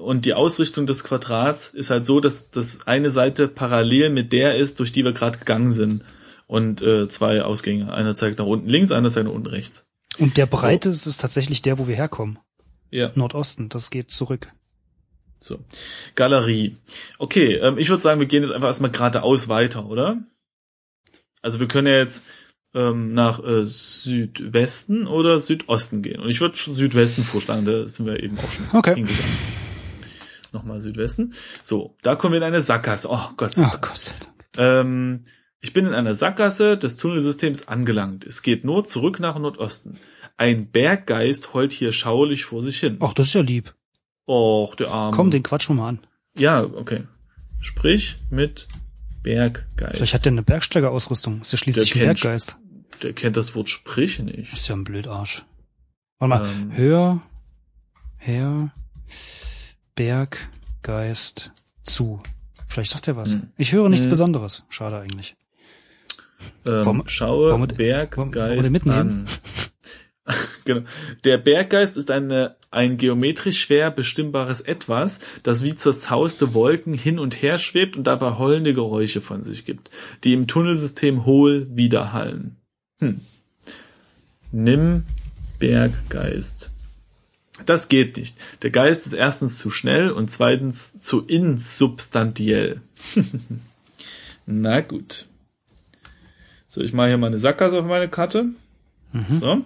und 0.00 0.24
die 0.24 0.34
Ausrichtung 0.34 0.86
des 0.86 1.04
Quadrats 1.04 1.68
ist 1.68 1.90
halt 1.90 2.06
so, 2.06 2.20
dass 2.20 2.50
das 2.50 2.86
eine 2.86 3.10
Seite 3.10 3.48
parallel 3.48 4.10
mit 4.10 4.32
der 4.32 4.56
ist, 4.56 4.78
durch 4.78 4.92
die 4.92 5.04
wir 5.04 5.12
gerade 5.12 5.38
gegangen 5.38 5.72
sind. 5.72 6.04
Und 6.46 6.80
äh, 6.80 7.08
zwei 7.08 7.42
Ausgänge. 7.42 7.92
Einer 7.92 8.14
zeigt 8.14 8.38
nach 8.38 8.46
unten 8.46 8.68
links, 8.68 8.92
einer 8.92 9.10
zeigt 9.10 9.26
nach 9.26 9.34
unten 9.34 9.48
rechts. 9.48 9.86
Und 10.18 10.36
der 10.36 10.46
breite 10.46 10.90
ist 10.90 11.20
tatsächlich 11.20 11.60
der, 11.62 11.78
wo 11.78 11.88
wir 11.88 11.96
herkommen. 11.96 12.38
Ja. 12.90 13.10
Nordosten. 13.16 13.68
Das 13.68 13.90
geht 13.90 14.12
zurück. 14.12 14.52
So. 15.38 15.58
Galerie. 16.14 16.76
Okay, 17.18 17.54
ähm, 17.54 17.78
ich 17.78 17.88
würde 17.88 18.02
sagen, 18.02 18.20
wir 18.20 18.26
gehen 18.26 18.42
jetzt 18.42 18.52
einfach 18.52 18.68
erstmal 18.68 18.90
geradeaus 18.90 19.48
weiter, 19.48 19.86
oder? 19.86 20.18
Also 21.42 21.60
wir 21.60 21.68
können 21.68 21.86
ja 21.86 21.98
jetzt 21.98 22.24
ähm, 22.74 23.14
nach 23.14 23.42
äh, 23.44 23.64
Südwesten 23.64 25.06
oder 25.06 25.38
Südosten 25.40 26.02
gehen. 26.02 26.20
Und 26.20 26.28
ich 26.28 26.40
würde 26.40 26.56
Südwesten 26.56 27.22
vorschlagen, 27.22 27.64
da 27.64 27.86
sind 27.86 28.06
wir 28.06 28.22
eben 28.22 28.38
auch 28.38 28.50
schon 28.50 28.66
Okay. 28.72 28.94
hingegangen. 28.96 29.36
Nochmal 30.52 30.80
Südwesten. 30.80 31.34
So, 31.62 31.96
da 32.02 32.16
kommen 32.16 32.32
wir 32.32 32.38
in 32.38 32.44
eine 32.44 32.62
Sackgasse. 32.62 33.08
Oh 33.10 33.30
Gott 33.36 33.54
sei 33.54 33.62
Oh 33.62 33.70
Dank. 33.70 33.88
Gott 33.88 33.98
sei 33.98 34.14
Dank. 34.18 34.34
Ähm, 34.58 35.24
ich 35.60 35.72
bin 35.72 35.86
in 35.86 35.94
einer 35.94 36.14
Sackgasse 36.14 36.76
des 36.78 36.96
Tunnelsystems 36.96 37.68
angelangt. 37.68 38.24
Es 38.24 38.42
geht 38.42 38.64
nur 38.64 38.84
zurück 38.84 39.20
nach 39.20 39.38
Nordosten. 39.38 39.98
Ein 40.38 40.70
Berggeist 40.70 41.54
heult 41.54 41.72
hier 41.72 41.92
schauerlich 41.92 42.44
vor 42.44 42.62
sich 42.62 42.78
hin. 42.80 42.96
Ach, 43.00 43.12
das 43.14 43.28
ist 43.28 43.34
ja 43.34 43.40
lieb. 43.42 43.74
Och, 44.26 44.74
der 44.76 44.90
Arme. 44.90 45.16
Komm, 45.16 45.30
den 45.30 45.42
quatschen 45.42 45.76
wir 45.76 45.82
mal 45.82 45.88
an. 45.90 45.98
Ja, 46.36 46.62
okay. 46.64 47.04
Sprich 47.60 48.16
mit 48.30 48.66
Berggeist. 49.22 49.96
Vielleicht 49.96 50.14
hat 50.14 50.24
der 50.24 50.32
eine 50.32 50.42
Bergsteigerausrüstung. 50.42 51.40
Ist 51.40 51.52
ja 51.52 51.58
schließlich 51.58 51.92
Der 51.92 52.02
ein 52.02 52.06
kennt- 52.08 52.22
Berggeist. 52.22 52.56
Der 53.02 53.12
kennt 53.12 53.36
das 53.36 53.54
Wort 53.54 53.68
Sprich 53.68 54.18
nicht. 54.20 54.52
Ist 54.52 54.68
ja 54.68 54.74
ein 54.76 54.84
Blödarsch. 54.84 55.44
Warte 56.18 56.28
mal. 56.28 56.48
Ähm. 56.48 56.72
Hör, 56.72 57.20
Herr, 58.18 58.72
Berggeist 59.94 61.52
zu. 61.82 62.18
Vielleicht 62.68 62.92
sagt 62.92 63.08
er 63.08 63.16
was. 63.16 63.34
Hm. 63.34 63.48
Ich 63.56 63.72
höre 63.72 63.88
nichts 63.88 64.04
Hm. 64.06 64.10
Besonderes. 64.10 64.64
Schade 64.68 64.98
eigentlich. 64.98 65.36
Ähm, 66.66 66.84
Wollen- 66.84 67.02
schaue 67.08 67.58
wir 67.58 67.66
Berggeist 67.66 68.64
den 68.64 68.72
mitnehmen? 68.72 69.00
an. 69.10 69.26
Genau. 70.66 70.82
Der 71.24 71.38
Berggeist 71.38 71.96
ist 71.96 72.10
eine, 72.10 72.56
ein 72.70 72.98
geometrisch 72.98 73.58
schwer 73.58 73.90
bestimmbares 73.90 74.60
Etwas, 74.60 75.20
das 75.42 75.62
wie 75.62 75.74
zerzauste 75.74 76.52
Wolken 76.52 76.92
hin 76.92 77.18
und 77.18 77.40
her 77.40 77.56
schwebt 77.56 77.96
und 77.96 78.06
dabei 78.06 78.36
heulende 78.36 78.74
Geräusche 78.74 79.22
von 79.22 79.42
sich 79.42 79.64
gibt, 79.64 79.90
die 80.24 80.34
im 80.34 80.46
Tunnelsystem 80.46 81.24
hohl 81.24 81.66
widerhallen. 81.70 82.56
Hm. 82.98 83.20
Nimm 84.52 85.04
Berggeist. 85.58 86.72
Das 87.64 87.88
geht 87.88 88.16
nicht. 88.18 88.36
Der 88.62 88.70
Geist 88.70 89.06
ist 89.06 89.14
erstens 89.14 89.58
zu 89.58 89.70
schnell 89.70 90.10
und 90.10 90.30
zweitens 90.30 90.98
zu 90.98 91.24
insubstantiell. 91.24 92.82
Na 94.46 94.80
gut. 94.82 95.26
So, 96.68 96.82
ich 96.82 96.92
mache 96.92 97.08
hier 97.08 97.18
mal 97.18 97.28
eine 97.28 97.38
Sackgasse 97.38 97.78
auf 97.78 97.86
meine 97.86 98.08
Karte. 98.08 98.50
So. 99.12 99.62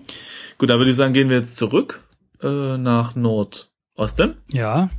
Gut, 0.59 0.71
dann 0.71 0.79
würde 0.79 0.91
ich 0.91 0.97
sagen, 0.97 1.13
gehen 1.13 1.29
wir 1.29 1.37
jetzt 1.37 1.57
zurück 1.57 2.03
äh, 2.43 2.77
nach 2.77 3.17
Nordosten 3.17 4.37
Ja. 4.53 4.91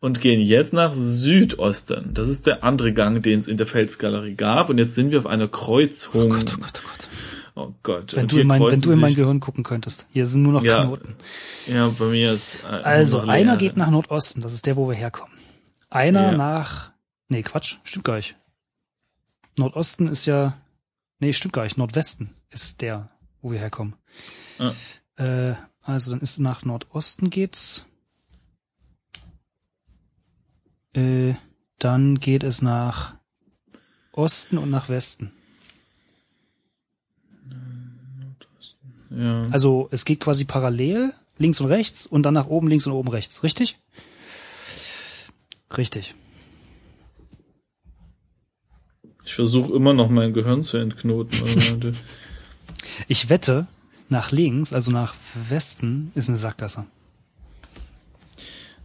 und 0.00 0.20
gehen 0.20 0.40
jetzt 0.40 0.72
nach 0.72 0.92
Südosten. 0.92 2.12
Das 2.14 2.28
ist 2.28 2.46
der 2.46 2.64
andere 2.64 2.92
Gang, 2.92 3.22
den 3.22 3.38
es 3.38 3.46
in 3.48 3.56
der 3.56 3.66
Felsgalerie 3.66 4.34
gab. 4.34 4.70
Und 4.70 4.78
jetzt 4.78 4.94
sind 4.94 5.12
wir 5.12 5.18
auf 5.20 5.26
einer 5.26 5.46
Kreuzung. 5.48 6.32
Oh 6.32 6.34
Gott, 6.34 6.54
oh 6.56 6.60
Gott, 6.60 6.80
oh 6.84 6.88
Gott. 6.88 7.08
Oh 7.56 7.74
Gott. 7.82 8.16
Wenn 8.16 8.26
du, 8.28 8.38
in 8.38 8.46
mein, 8.46 8.62
wenn 8.62 8.80
du 8.80 8.90
in 8.92 9.00
mein 9.00 9.14
Gehirn 9.14 9.38
gucken 9.40 9.64
könntest. 9.64 10.06
Hier 10.10 10.26
sind 10.26 10.42
nur 10.42 10.52
noch 10.54 10.62
Ja. 10.64 10.84
Knoten. 10.84 11.14
Ja, 11.66 11.88
bei 11.98 12.06
mir 12.06 12.32
ist. 12.32 12.64
Äh, 12.64 12.68
Also, 12.68 13.20
einer 13.20 13.56
geht 13.56 13.76
nach 13.76 13.90
Nordosten. 13.90 14.40
Das 14.40 14.52
ist 14.54 14.66
der, 14.66 14.76
wo 14.76 14.88
wir 14.88 14.96
herkommen. 14.96 15.36
Einer 15.90 16.30
Ja. 16.32 16.36
nach, 16.36 16.90
nee, 17.28 17.42
Quatsch. 17.42 17.76
Stimmt 17.84 18.04
gar 18.04 18.16
nicht. 18.16 18.36
Nordosten 19.58 20.08
ist 20.08 20.26
ja, 20.26 20.56
nee, 21.18 21.32
stimmt 21.32 21.52
gar 21.52 21.64
nicht. 21.64 21.76
Nordwesten 21.76 22.30
ist 22.50 22.80
der, 22.80 23.10
wo 23.42 23.52
wir 23.52 23.58
herkommen. 23.58 23.94
Ja. 24.58 24.74
Äh, 25.16 25.56
also, 25.82 26.12
dann 26.12 26.20
ist 26.20 26.38
nach 26.38 26.64
Nordosten 26.64 27.30
geht's. 27.30 27.86
Äh, 30.92 31.34
dann 31.78 32.20
geht 32.20 32.42
es 32.44 32.62
nach 32.62 33.16
Osten 34.12 34.58
und 34.58 34.70
nach 34.70 34.88
Westen. 34.88 35.32
Ja. 39.10 39.42
Also 39.50 39.88
es 39.90 40.04
geht 40.04 40.20
quasi 40.20 40.44
parallel, 40.44 41.12
links 41.38 41.60
und 41.60 41.66
rechts 41.66 42.06
und 42.06 42.22
dann 42.22 42.34
nach 42.34 42.46
oben, 42.46 42.68
links 42.68 42.86
und 42.86 42.92
oben 42.92 43.08
rechts, 43.08 43.42
richtig? 43.42 43.78
Richtig. 45.76 46.14
Ich 49.24 49.34
versuche 49.34 49.72
immer 49.74 49.94
noch 49.94 50.08
mein 50.10 50.32
Gehirn 50.32 50.62
zu 50.62 50.76
entknoten. 50.76 51.94
Ich 53.08 53.28
wette, 53.28 53.66
nach 54.08 54.30
links, 54.32 54.72
also 54.72 54.90
nach 54.90 55.14
Westen, 55.48 56.10
ist 56.14 56.28
eine 56.28 56.38
Sackgasse. 56.38 56.86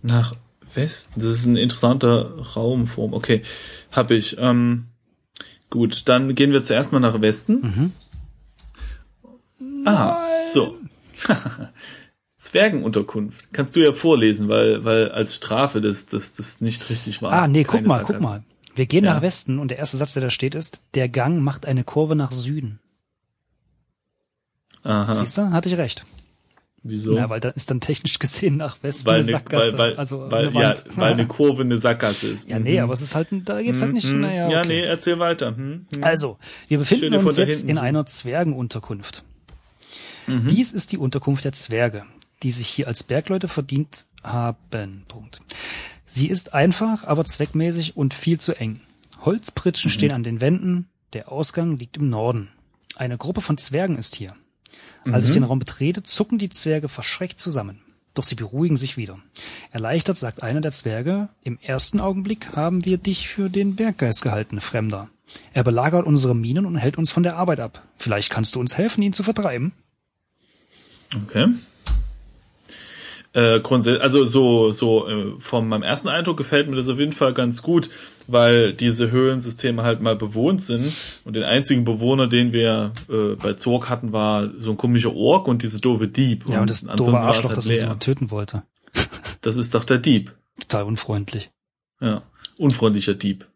nach 0.02 0.34
Westen, 0.76 1.22
das 1.22 1.34
ist 1.34 1.46
ein 1.46 1.58
interessanter 1.58 2.38
Raumform. 2.56 3.14
Okay, 3.14 3.42
hab 3.92 4.12
ich. 4.12 4.38
Ähm, 4.40 4.88
gut, 5.70 6.08
dann 6.08 6.36
gehen 6.36 6.52
wir 6.52 6.62
zuerst 6.62 6.92
mal 6.92 7.00
nach 7.00 7.20
Westen. 7.22 7.92
Mhm. 9.60 9.86
Ah, 9.88 10.18
so. 10.48 10.78
Zwergenunterkunft. 12.38 13.48
Kannst 13.54 13.76
du 13.76 13.80
ja 13.84 13.94
vorlesen, 13.94 14.50
weil, 14.50 14.84
weil 14.84 15.12
als 15.12 15.36
Strafe 15.36 15.82
das, 15.82 16.06
das, 16.08 16.36
das 16.36 16.62
nicht 16.62 16.90
richtig 16.90 17.22
war. 17.22 17.32
Ah, 17.32 17.48
nee, 17.48 17.64
guck 17.64 17.86
mal, 17.86 18.00
Sackgasse. 18.00 18.20
guck 18.20 18.22
mal. 18.22 18.44
Wir 18.76 18.86
gehen 18.86 19.06
ja. 19.06 19.16
nach 19.16 19.22
Westen 19.22 19.58
und 19.58 19.72
der 19.72 19.78
erste 19.78 19.98
Satz, 19.98 20.14
der 20.14 20.24
da 20.24 20.30
steht, 20.30 20.54
ist, 20.54 20.84
der 20.94 21.08
Gang 21.08 21.42
macht 21.42 21.66
eine 21.66 21.84
Kurve 21.84 22.16
nach 22.16 22.32
Süden. 22.32 22.80
Aha. 24.86 25.16
Siehst 25.16 25.38
du, 25.38 25.52
hatte 25.52 25.68
ich 25.68 25.78
recht. 25.78 26.06
Wieso? 26.88 27.16
Ja, 27.16 27.32
weil 27.32 27.40
da 27.40 27.50
ist 27.50 27.72
dann 27.72 27.82
technisch 27.82 28.20
gesehen 28.20 28.58
nach 28.58 28.84
Westen 28.84 29.08
weil 29.08 29.16
eine 29.16 29.24
Sackgasse. 29.24 29.76
Weil, 29.76 29.90
weil, 29.92 29.98
also 29.98 30.30
weil, 30.30 30.50
eine 30.50 30.62
ja, 30.62 30.76
weil 30.96 31.14
eine 31.14 31.26
Kurve 31.26 31.64
eine 31.64 31.80
Sackgasse 31.80 32.28
ist. 32.28 32.48
Ja, 32.48 32.60
nee, 32.60 32.78
mhm. 32.78 32.84
aber 32.84 32.94
es 32.94 33.02
ist 33.02 33.16
halt, 33.16 33.30
da 33.32 33.60
geht's 33.60 33.82
halt 33.82 33.94
nicht, 33.94 34.14
mhm. 34.14 34.20
naja. 34.20 34.46
Okay. 34.46 34.54
Ja, 34.54 34.62
nee, 34.62 34.82
erzähl 34.82 35.18
weiter. 35.18 35.56
Hm, 35.56 35.88
hm. 35.92 36.04
Also, 36.04 36.38
wir 36.68 36.78
befinden 36.78 37.16
uns 37.16 37.38
jetzt 37.38 37.68
in 37.68 37.78
so. 37.78 37.82
einer 37.82 38.06
Zwergenunterkunft. 38.06 39.24
Mhm. 40.28 40.48
Dies 40.48 40.72
ist 40.72 40.92
die 40.92 41.00
Unterkunft 41.00 41.44
der 41.44 41.54
Zwerge, 41.54 42.04
die 42.44 42.52
sich 42.52 42.68
hier 42.68 42.88
als 42.88 43.02
Bergleute 43.02 43.48
verdient 43.48 44.06
haben. 44.24 45.06
Punkt. 45.08 45.42
Sie 46.06 46.28
ist 46.30 46.54
einfach, 46.54 47.04
aber 47.06 47.26
zweckmäßig 47.26 47.98
und 47.98 48.14
viel 48.14 48.40
zu 48.40 48.54
eng. 48.60 48.80
Holzpritschen 49.22 49.90
mhm. 49.90 49.94
stehen 49.94 50.14
an 50.14 50.24
den 50.24 50.40
Wänden, 50.40 50.88
der 51.14 51.32
Ausgang 51.32 51.80
liegt 51.80 51.98
im 51.98 52.12
Norden. 52.12 52.50
Eine 52.96 53.18
Gruppe 53.18 53.42
von 53.42 53.58
Zwergen 53.58 53.98
ist 53.98 54.16
hier. 54.16 54.36
Als 55.12 55.26
mhm. 55.26 55.28
ich 55.30 55.34
den 55.34 55.44
Raum 55.44 55.60
betrete, 55.60 56.04
zucken 56.04 56.38
die 56.38 56.50
Zwerge 56.50 56.88
verschreckt 56.88 57.40
zusammen. 57.40 57.82
Doch 58.14 58.24
sie 58.24 58.36
beruhigen 58.36 58.78
sich 58.78 58.98
wieder. 58.98 59.16
Erleichtert 59.72 60.18
sagt 60.18 60.42
einer 60.42 60.62
der 60.62 60.72
Zwerge, 60.72 61.28
im 61.44 61.60
ersten 61.62 62.00
Augenblick 62.00 62.56
haben 62.56 62.86
wir 62.86 62.98
dich 62.98 63.28
für 63.28 63.50
den 63.50 63.76
Berggeist 63.76 64.22
gehalten, 64.22 64.62
Fremder. 64.62 65.10
Er 65.54 65.64
belagert 65.64 66.06
unsere 66.06 66.34
Minen 66.34 66.66
und 66.66 66.78
hält 66.78 66.98
uns 66.98 67.12
von 67.12 67.24
der 67.24 67.36
Arbeit 67.36 67.60
ab. 67.60 67.84
Vielleicht 67.98 68.30
kannst 68.30 68.56
du 68.56 68.60
uns 68.60 68.78
helfen, 68.78 69.02
ihn 69.02 69.14
zu 69.14 69.24
vertreiben. 69.24 69.74
Okay. 71.14 71.48
Äh, 73.36 73.60
grundsätzlich, 73.60 74.02
also 74.02 74.24
so, 74.24 74.72
so 74.72 75.10
äh, 75.10 75.38
von 75.38 75.68
meinem 75.68 75.84
ersten 75.84 76.08
Eindruck 76.08 76.38
gefällt 76.38 76.70
mir 76.70 76.78
das 76.78 76.88
auf 76.88 77.00
jeden 77.00 77.12
Fall 77.12 77.34
ganz 77.34 77.62
gut, 77.62 77.90
weil 78.28 78.72
diese 78.72 79.12
Höhlensysteme 79.12 79.84
halt 79.84 80.00
mal 80.00 80.16
bewohnt 80.16 80.64
sind 80.64 80.94
und 81.26 81.36
den 81.36 81.44
einzigen 81.44 81.84
Bewohner, 81.84 82.28
den 82.28 82.54
wir 82.54 82.94
äh, 83.10 83.36
bei 83.36 83.52
Zorg 83.52 83.90
hatten, 83.90 84.14
war 84.14 84.50
so 84.58 84.72
ein 84.72 84.78
komischer 84.78 85.14
Ork 85.14 85.50
und 85.50 85.64
diese 85.64 85.82
doofe 85.82 86.08
Dieb. 86.08 86.46
Ja, 86.48 86.56
und, 86.56 86.62
und 86.62 86.70
das 86.70 86.84
doofe 86.84 87.18
Arschloch, 87.18 87.50
halt 87.50 87.58
das 87.58 87.68
uns 87.68 87.86
mal 87.86 87.96
töten 87.96 88.32
wollte. 88.32 88.64
Das 89.42 89.58
ist 89.58 89.76
doch 89.76 89.84
der 89.84 89.98
Dieb. 89.98 90.34
Total 90.62 90.84
unfreundlich. 90.84 91.52
Ja, 92.00 92.22
unfreundlicher 92.58 93.16
Dieb. 93.16 93.48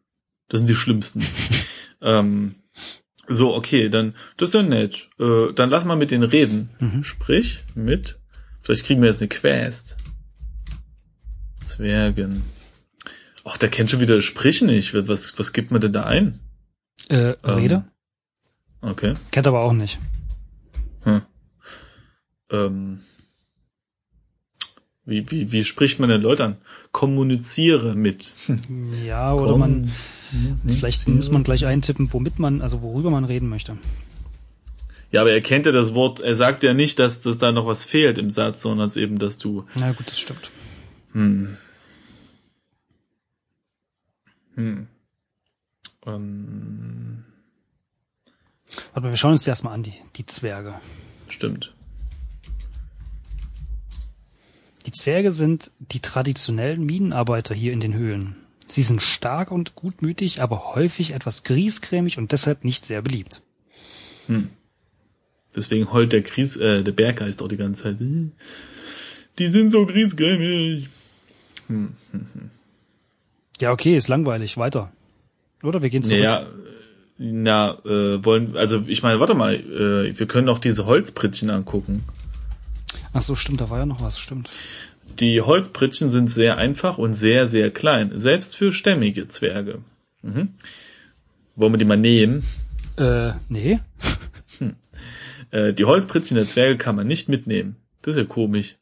Das 0.50 0.60
sind 0.60 0.68
die 0.68 0.76
schlimmsten. 0.76 1.26
ähm, 2.02 2.56
so, 3.30 3.56
okay, 3.56 3.88
dann, 3.88 4.14
das 4.36 4.50
ist 4.50 4.56
ja 4.56 4.62
nett. 4.62 5.08
Äh, 5.20 5.54
dann 5.54 5.70
lass 5.70 5.86
mal 5.86 5.96
mit 5.96 6.12
denen 6.12 6.30
reden. 6.30 6.70
Mhm. 6.80 7.06
Sprich 7.06 7.60
mit 7.76 8.19
Vielleicht 8.70 8.86
kriegen 8.86 9.02
wir 9.02 9.10
jetzt 9.10 9.24
eine 9.24 9.30
Quest. 9.30 9.98
Zwergen. 11.60 12.44
Ach, 13.44 13.58
der 13.58 13.70
kennt 13.70 13.90
schon 13.90 14.00
wieder 14.00 14.22
Sprüche 14.22 14.64
nicht. 14.64 14.94
Was, 15.08 15.40
was 15.40 15.54
gibt 15.54 15.72
man 15.72 15.82
denn 15.82 15.92
da 15.92 16.04
ein? 16.04 16.40
Äh, 17.08 17.34
Rede? 17.44 17.86
Ähm, 18.84 18.90
okay. 18.92 19.16
Kennt 19.32 19.48
aber 19.48 19.62
auch 19.62 19.74
nicht. 19.74 19.98
Hm. 21.02 21.24
Ähm, 22.52 23.00
wie, 25.04 25.32
wie, 25.32 25.52
wie 25.52 25.64
spricht 25.64 26.00
man 26.00 26.10
denn 26.10 26.22
Leute 26.22 26.46
an? 26.46 26.58
Kommuniziere 26.92 27.96
mit. 27.96 28.34
Ja, 29.04 29.34
oder 29.34 29.58
man, 29.58 29.92
vielleicht 30.68 31.08
muss 31.08 31.32
man 31.32 31.44
gleich 31.44 31.66
eintippen, 31.66 32.14
womit 32.14 32.38
man, 32.38 32.62
also 32.62 32.84
worüber 32.84 33.10
man 33.10 33.26
reden 33.26 33.50
möchte. 33.50 33.80
Ja, 35.12 35.22
aber 35.22 35.32
er 35.32 35.42
kennt 35.42 35.66
ja 35.66 35.72
das 35.72 35.96
Wort, 35.96 36.20
er 36.20 36.36
sagt 36.36 36.64
ja 36.64 36.74
nicht, 36.74 37.00
dass, 37.00 37.22
dass 37.22 37.40
da 37.40 37.52
noch 37.52 37.66
was 37.66 37.84
fehlt 37.84 38.18
im 38.18 38.30
Satz, 38.30 38.62
sondern 38.62 38.92
eben, 38.96 39.18
dass 39.18 39.38
du. 39.38 39.66
Na 39.76 39.92
gut, 39.92 40.08
das 40.08 40.20
stimmt. 40.20 40.52
Hm. 41.14 41.58
Hm. 44.56 44.88
Ähm. 46.06 47.26
Warte 48.94 49.02
mal, 49.02 49.10
wir 49.10 49.18
schauen 49.18 49.32
uns 49.32 49.44
die 49.44 49.50
erstmal 49.50 49.74
an, 49.74 49.84
die, 49.84 49.94
die 50.16 50.26
Zwerge. 50.26 50.76
Stimmt. 51.28 51.74
Die 54.86 54.92
Zwerge 54.92 55.32
sind 55.32 55.72
die 55.80 56.00
traditionellen 56.00 56.86
Minenarbeiter 56.86 57.56
hier 57.56 57.74
in 57.74 57.80
den 57.80 57.94
Höhlen. 57.94 58.36
Sie 58.68 58.84
sind 58.84 59.02
stark 59.02 59.52
und 59.52 59.76
gutmütig, 59.76 60.42
aber 60.42 60.76
häufig 60.76 61.14
etwas 61.14 61.44
griesgrämig 61.44 62.18
und 62.20 62.32
deshalb 62.32 62.64
nicht 62.64 62.86
sehr 62.86 63.02
beliebt. 63.02 63.42
Hm. 64.28 64.50
Deswegen 65.56 65.92
heult 65.92 66.14
der 66.14 66.22
Gries, 66.22 66.58
äh, 66.58 66.84
der 66.84 66.92
Berggeist 66.92 67.42
auch 67.42 67.48
die 67.48 67.58
ganze 67.58 67.84
Zeit. 67.84 68.00
Die 68.00 69.48
sind 69.48 69.72
so 69.72 69.86
griesgrämig. 69.86 70.88
Hm, 71.68 71.96
hm, 72.12 72.28
hm. 72.34 72.50
Ja, 73.60 73.72
okay, 73.72 73.96
ist 73.96 74.08
langweilig. 74.08 74.58
Weiter. 74.58 74.92
Oder 75.64 75.82
wir 75.82 75.90
gehen 75.90 76.04
zurück. 76.04 76.24
Ja, 76.24 76.46
na, 77.18 77.78
äh, 77.84 78.24
wollen, 78.24 78.56
also 78.56 78.84
ich 78.88 79.04
meine, 79.04 79.20
warte 79.20 79.34
mal, 79.34 79.56
äh, 79.56 80.18
wir 80.18 80.26
können 80.28 80.48
auch 80.48 80.60
diese 80.60 80.86
Holzprittchen 80.86 81.50
angucken. 81.50 82.04
Ach 83.12 83.22
so, 83.22 83.36
stimmt, 83.36 83.60
da 83.60 83.70
war 83.70 83.80
ja 83.80 83.86
noch 83.86 84.02
was, 84.02 84.20
stimmt. 84.20 84.50
Die 85.20 85.42
Holzprittchen 85.42 86.10
sind 86.10 86.32
sehr 86.32 86.58
einfach 86.58 86.98
und 86.98 87.14
sehr, 87.16 87.50
sehr 87.50 87.72
klein, 87.72 88.18
selbst 88.18 88.56
für 88.56 88.72
stämmige 88.72 89.28
Zwerge. 89.28 89.80
Mhm. 90.22 90.54
Wollen 91.56 91.74
wir 91.74 91.78
die 91.78 91.86
mal 91.86 91.98
nehmen? 91.98 92.44
Äh, 92.98 93.34
nee. 93.50 93.80
Äh, 95.52 95.74
die 95.74 95.86
Holzprittchen 95.86 96.36
der 96.36 96.48
Zwerge 96.48 96.78
kann 96.78 96.96
man 96.96 97.08
nicht 97.08 97.30
mitnehmen. 97.30 97.78
Das 98.02 98.16
ist 98.16 98.22
ja 98.22 98.26
komisch. 98.26 98.78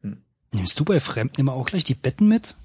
Hm. 0.00 0.22
Nimmst 0.54 0.78
du 0.78 0.84
bei 0.84 1.00
Fremden 1.00 1.40
immer 1.40 1.52
auch 1.52 1.66
gleich 1.66 1.84
die 1.84 1.94
Betten 1.94 2.28
mit? 2.28 2.56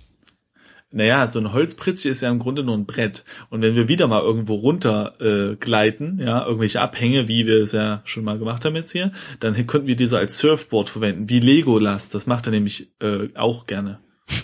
Naja, 0.90 1.28
so 1.28 1.40
ein 1.40 1.52
Holzpritzchen 1.52 2.12
ist 2.12 2.22
ja 2.22 2.30
im 2.30 2.40
Grunde 2.40 2.64
nur 2.64 2.78
ein 2.78 2.86
Brett. 2.86 3.26
Und 3.50 3.62
wenn 3.62 3.76
wir 3.76 3.90
wieder 3.90 4.08
mal 4.08 4.22
irgendwo 4.22 4.56
runter 4.56 5.16
äh, 5.20 5.56
gleiten, 5.58 6.18
ja, 6.22 6.46
irgendwelche 6.46 6.80
Abhänge, 6.80 7.28
wie 7.28 7.46
wir 7.46 7.62
es 7.62 7.74
ja 7.74 8.02
schon 8.06 8.24
mal 8.24 8.40
gemacht 8.40 8.64
haben 8.64 8.76
jetzt 8.76 8.94
hier, 8.94 9.12
dann 9.42 9.68
könnten 9.68 9.88
wir 9.88 9.98
diese 9.98 10.18
als 10.18 10.38
Surfboard 10.38 10.90
verwenden, 10.90 11.30
wie 11.30 11.42
Legolas. 11.42 12.10
Das 12.10 12.26
macht 12.26 12.46
er 12.46 12.52
nämlich 12.52 12.94
äh, 13.02 13.30
auch 13.36 13.68
gerne. 13.68 14.00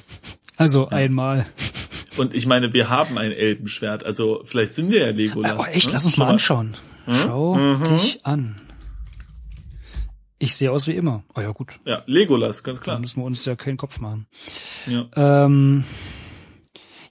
Also 0.56 0.84
ja. 0.84 0.90
einmal. 0.90 1.48
Und 2.16 2.36
ich 2.36 2.46
meine, 2.46 2.74
wir 2.74 2.88
haben 2.88 3.18
ein 3.18 3.32
Elbenschwert, 3.32 4.06
also 4.06 4.44
vielleicht 4.46 4.76
sind 4.76 4.92
wir 4.92 5.00
ja 5.00 5.10
Legolas. 5.10 5.52
Aber 5.54 5.68
echt, 5.70 5.88
ne? 5.88 5.94
lass 5.94 6.06
uns 6.06 6.16
mal 6.18 6.30
anschauen. 6.30 6.76
Hm? 7.06 7.16
Schau 7.16 7.56
mhm. 7.56 7.84
dich 7.84 8.26
an. 8.26 8.56
Ich 10.40 10.56
sehe 10.56 10.72
aus 10.72 10.88
wie 10.88 10.96
immer. 10.96 11.24
Oh 11.36 11.42
ja, 11.42 11.52
gut. 11.52 11.74
Ja, 11.86 12.04
Legolas, 12.06 12.64
ganz 12.64 12.82
klar. 12.82 12.98
Da 12.98 13.00
müssen 13.00 13.22
wir 13.22 13.26
uns 13.26 13.46
ja 13.46 13.56
keinen 13.56 13.78
Kopf 13.78 14.00
machen. 14.00 14.28
Ja. 14.88 15.08
Ähm, 15.16 15.86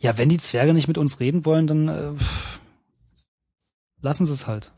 ja, 0.01 0.19
wenn 0.19 0.29
die 0.29 0.39
Zwerge 0.39 0.75
nicht 0.75 0.89
mit 0.89 0.99
uns 0.99 1.19
reden 1.21 1.47
wollen, 1.47 1.67
dann 1.67 1.89
äh, 1.89 2.13
lassen 4.03 4.27
sie 4.27 4.33
es 4.33 4.47
halt. 4.47 4.73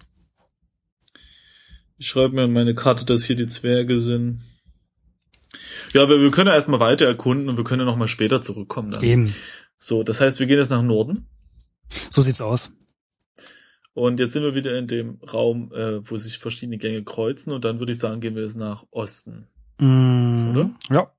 Ich 1.97 2.09
schreibe 2.09 2.35
mir 2.35 2.45
in 2.45 2.53
meine 2.53 2.75
Karte, 2.75 3.05
dass 3.05 3.25
hier 3.25 3.37
die 3.37 3.47
Zwerge 3.47 3.99
sind. 3.99 4.43
Ja, 5.93 6.09
wir, 6.09 6.21
wir 6.21 6.31
können 6.31 6.49
ja 6.49 6.55
erstmal 6.55 6.81
weiter 6.81 7.07
erkunden 7.07 7.49
und 7.49 7.57
wir 7.57 7.65
können 7.65 7.81
ja 7.81 7.87
nochmal 7.87 8.09
später 8.09 8.41
zurückkommen 8.41 8.91
dann. 8.91 9.03
Eben. 9.03 9.35
So, 9.79 10.03
das 10.03 10.21
heißt, 10.21 10.39
wir 10.39 10.47
gehen 10.47 10.59
jetzt 10.59 10.71
nach 10.71 10.83
Norden. 10.83 11.27
So 12.11 12.21
sieht's 12.21 12.41
aus. 12.41 12.73
Und 13.95 14.19
jetzt 14.19 14.33
sind 14.33 14.43
wir 14.43 14.57
wieder 14.57 14.77
in 14.77 14.89
dem 14.89 15.21
Raum, 15.33 15.73
äh, 15.73 16.09
wo 16.09 16.17
sich 16.17 16.39
verschiedene 16.39 16.79
Gänge 16.79 17.05
kreuzen 17.05 17.53
und 17.53 17.65
dann 17.65 17.79
würde 17.79 17.93
ich 17.93 17.99
sagen, 17.99 18.21
gehen 18.21 18.35
wir 18.35 18.43
jetzt 18.43 18.57
nach 18.57 18.85
Osten. 18.91 19.47
Mm, 19.79 20.51
Oder? 20.51 20.71
Ja. 20.91 21.13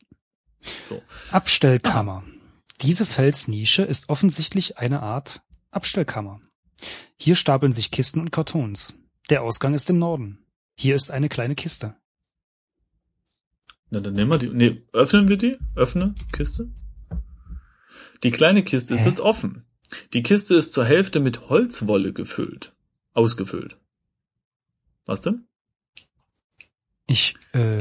So. 0.89 1.01
Abstellkammer. 1.31 2.23
Diese 2.81 3.05
Felsnische 3.05 3.83
ist 3.83 4.09
offensichtlich 4.09 4.77
eine 4.77 5.01
Art 5.01 5.41
Abstellkammer. 5.71 6.41
Hier 7.17 7.35
stapeln 7.35 7.71
sich 7.71 7.91
Kisten 7.91 8.19
und 8.19 8.31
Kartons. 8.31 8.97
Der 9.29 9.41
Ausgang 9.41 9.73
ist 9.73 9.89
im 9.89 9.99
Norden. 9.99 10.45
Hier 10.77 10.95
ist 10.95 11.11
eine 11.11 11.29
kleine 11.29 11.55
Kiste. 11.55 11.95
Na, 13.89 14.01
dann 14.01 14.13
nehmen 14.13 14.31
wir 14.31 14.37
die. 14.37 14.49
Nee, 14.49 14.83
öffnen 14.91 15.29
wir 15.29 15.37
die? 15.37 15.57
Öffne 15.75 16.13
Kiste. 16.33 16.69
Die 18.23 18.31
kleine 18.31 18.63
Kiste 18.63 18.95
Hä? 18.95 18.99
ist 18.99 19.05
jetzt 19.05 19.21
offen. 19.21 19.65
Die 20.13 20.23
Kiste 20.23 20.55
ist 20.55 20.73
zur 20.73 20.85
Hälfte 20.85 21.19
mit 21.19 21.49
Holzwolle 21.49 22.13
gefüllt. 22.13 22.73
Ausgefüllt. 23.13 23.77
Was 25.05 25.21
denn? 25.21 25.47
Ich 27.07 27.35
äh, 27.53 27.77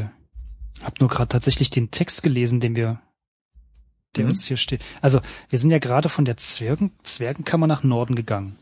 habe 0.83 0.97
nur 1.01 1.09
gerade 1.09 1.29
tatsächlich 1.29 1.71
den 1.71 1.91
Text 1.91 2.23
gelesen, 2.23 2.61
den 2.61 2.77
wir, 2.77 3.01
der 4.17 4.25
mhm. 4.25 4.31
uns 4.31 4.47
hier 4.47 4.57
steht. 4.57 4.83
Also 5.01 5.21
wir 5.49 5.59
sind 5.59 5.71
ja 5.71 5.79
gerade 5.79 6.09
von 6.09 6.25
der 6.25 6.37
Zwergen, 6.37 6.93
Zwergenkammer 7.03 7.67
nach 7.67 7.83
Norden 7.83 8.15
gegangen. 8.15 8.59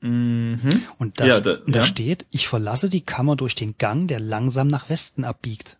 Mhm. 0.00 0.82
Und 0.98 1.20
da, 1.20 1.26
ja, 1.26 1.40
da, 1.40 1.56
da 1.56 1.80
ja. 1.80 1.84
steht, 1.84 2.26
ich 2.30 2.48
verlasse 2.48 2.88
die 2.88 3.02
Kammer 3.02 3.36
durch 3.36 3.54
den 3.54 3.76
Gang, 3.76 4.08
der 4.08 4.20
langsam 4.20 4.68
nach 4.68 4.88
Westen 4.88 5.24
abbiegt. 5.24 5.78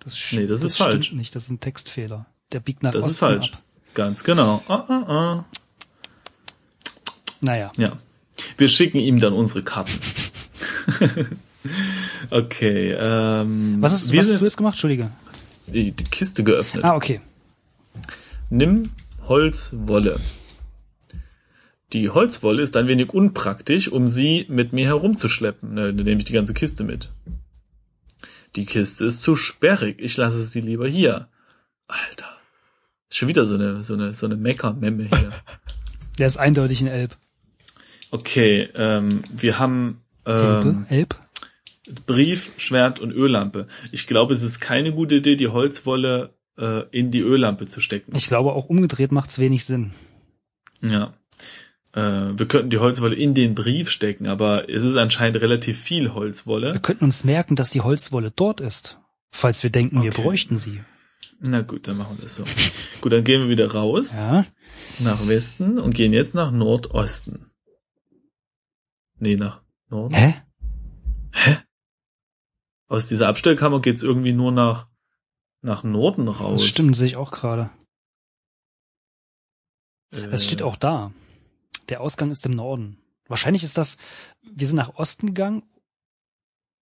Das, 0.00 0.16
nee, 0.32 0.46
das, 0.46 0.60
das 0.60 0.72
ist 0.72 0.76
stimmt 0.76 0.92
falsch. 0.92 1.12
nicht, 1.12 1.34
das 1.34 1.44
ist 1.44 1.50
ein 1.50 1.60
Textfehler. 1.60 2.26
Der 2.52 2.60
biegt 2.60 2.82
nach 2.82 2.92
Das 2.92 3.04
Osten 3.04 3.10
ist 3.10 3.18
falsch. 3.18 3.52
ab. 3.52 3.62
Ganz 3.94 4.24
genau. 4.24 4.62
Ah, 4.68 4.84
ah, 4.88 5.04
ah. 5.08 5.44
Naja. 7.40 7.70
Ja. 7.76 7.92
Wir 8.56 8.68
schicken 8.68 8.98
ihm 8.98 9.20
dann 9.20 9.32
unsere 9.32 9.62
Karten. 9.62 9.98
okay. 12.30 12.96
Ähm, 12.98 13.78
Was, 13.80 13.92
ist, 13.92 14.16
was 14.16 14.28
hast 14.28 14.40
du 14.40 14.44
jetzt 14.44 14.56
gemacht? 14.56 14.74
Entschuldige. 14.74 15.10
die 15.66 15.92
Kiste 15.92 16.44
geöffnet. 16.44 16.84
Ah, 16.84 16.94
okay. 16.94 17.20
Nimm 18.50 18.90
Holzwolle. 19.26 20.18
Die 21.92 22.10
Holzwolle 22.10 22.62
ist 22.62 22.76
ein 22.76 22.86
wenig 22.86 23.14
unpraktisch, 23.14 23.90
um 23.90 24.08
sie 24.08 24.46
mit 24.48 24.72
mir 24.72 24.86
herumzuschleppen. 24.86 25.74
Ne, 25.74 25.94
dann 25.94 26.04
nehme 26.04 26.18
ich 26.18 26.26
die 26.26 26.32
ganze 26.34 26.54
Kiste 26.54 26.84
mit. 26.84 27.08
Die 28.56 28.66
Kiste 28.66 29.06
ist 29.06 29.22
zu 29.22 29.36
sperrig. 29.36 30.00
Ich 30.00 30.16
lasse 30.16 30.42
sie 30.42 30.60
lieber 30.60 30.88
hier. 30.88 31.28
Alter. 31.86 32.26
Schon 33.10 33.28
wieder 33.28 33.46
so 33.46 33.54
eine, 33.54 33.82
so 33.82 33.94
eine, 33.94 34.14
so 34.14 34.26
eine 34.26 34.36
Meckermemme 34.36 35.04
hier. 35.04 35.32
Der 36.18 36.26
ist 36.26 36.36
eindeutig 36.36 36.80
ein 36.82 36.88
Elb. 36.88 37.16
Okay, 38.10 38.68
ähm, 38.76 39.22
wir 39.30 39.58
haben 39.58 40.00
Elbe? 40.24 40.68
ähm, 40.68 40.86
Elb? 40.88 41.16
Brief, 42.06 42.52
Schwert 42.58 43.00
und 43.00 43.12
Öllampe. 43.12 43.66
Ich 43.92 44.06
glaube, 44.06 44.32
es 44.32 44.42
ist 44.42 44.60
keine 44.60 44.92
gute 44.92 45.16
Idee, 45.16 45.36
die 45.36 45.48
Holzwolle 45.48 46.34
äh, 46.58 46.82
in 46.90 47.10
die 47.10 47.20
Öllampe 47.20 47.66
zu 47.66 47.80
stecken. 47.80 48.14
Ich 48.14 48.26
glaube, 48.28 48.52
auch 48.52 48.66
umgedreht 48.66 49.10
macht's 49.12 49.38
wenig 49.38 49.64
Sinn. 49.64 49.92
Ja. 50.82 51.14
Äh, 51.94 52.00
wir 52.38 52.46
könnten 52.46 52.68
die 52.70 52.78
Holzwolle 52.78 53.14
in 53.14 53.34
den 53.34 53.54
Brief 53.54 53.90
stecken, 53.90 54.26
aber 54.26 54.68
es 54.68 54.84
ist 54.84 54.96
anscheinend 54.96 55.40
relativ 55.40 55.78
viel 55.80 56.12
Holzwolle. 56.12 56.74
Wir 56.74 56.80
könnten 56.80 57.04
uns 57.04 57.24
merken, 57.24 57.56
dass 57.56 57.70
die 57.70 57.80
Holzwolle 57.80 58.32
dort 58.36 58.60
ist, 58.60 58.98
falls 59.30 59.62
wir 59.62 59.70
denken, 59.70 60.02
wir 60.02 60.10
Okay. 60.10 60.22
bräuchten 60.22 60.58
sie. 60.58 60.80
Na 61.40 61.62
gut, 61.62 61.88
dann 61.88 61.96
machen 61.96 62.18
wir 62.18 62.22
das 62.24 62.34
so. 62.34 62.44
gut, 63.00 63.12
dann 63.12 63.24
gehen 63.24 63.42
wir 63.42 63.48
wieder 63.48 63.72
raus 63.72 64.24
Ja. 64.26 64.44
nach 64.98 65.26
Westen 65.26 65.78
und 65.78 65.94
gehen 65.94 66.12
jetzt 66.12 66.34
nach 66.34 66.50
Nordosten. 66.50 67.46
Nee, 69.18 69.36
nach 69.36 69.62
Norden. 69.88 70.14
Hä? 70.14 70.34
Aus 72.88 73.06
dieser 73.06 73.28
Abstellkammer 73.28 73.80
geht's 73.80 74.02
irgendwie 74.02 74.32
nur 74.32 74.52
nach 74.52 74.88
nach 75.60 75.82
Norden 75.82 76.28
raus. 76.28 76.60
Das 76.60 76.68
stimmt, 76.68 76.94
sehe 76.96 77.08
ich 77.08 77.16
auch 77.16 77.30
gerade. 77.32 77.70
Äh, 80.12 80.26
Es 80.30 80.46
steht 80.46 80.62
auch 80.62 80.76
da. 80.76 81.12
Der 81.88 82.00
Ausgang 82.00 82.30
ist 82.30 82.46
im 82.46 82.52
Norden. 82.52 82.98
Wahrscheinlich 83.26 83.64
ist 83.64 83.76
das, 83.76 83.98
wir 84.42 84.66
sind 84.66 84.76
nach 84.76 84.94
Osten 84.94 85.26
gegangen 85.28 85.62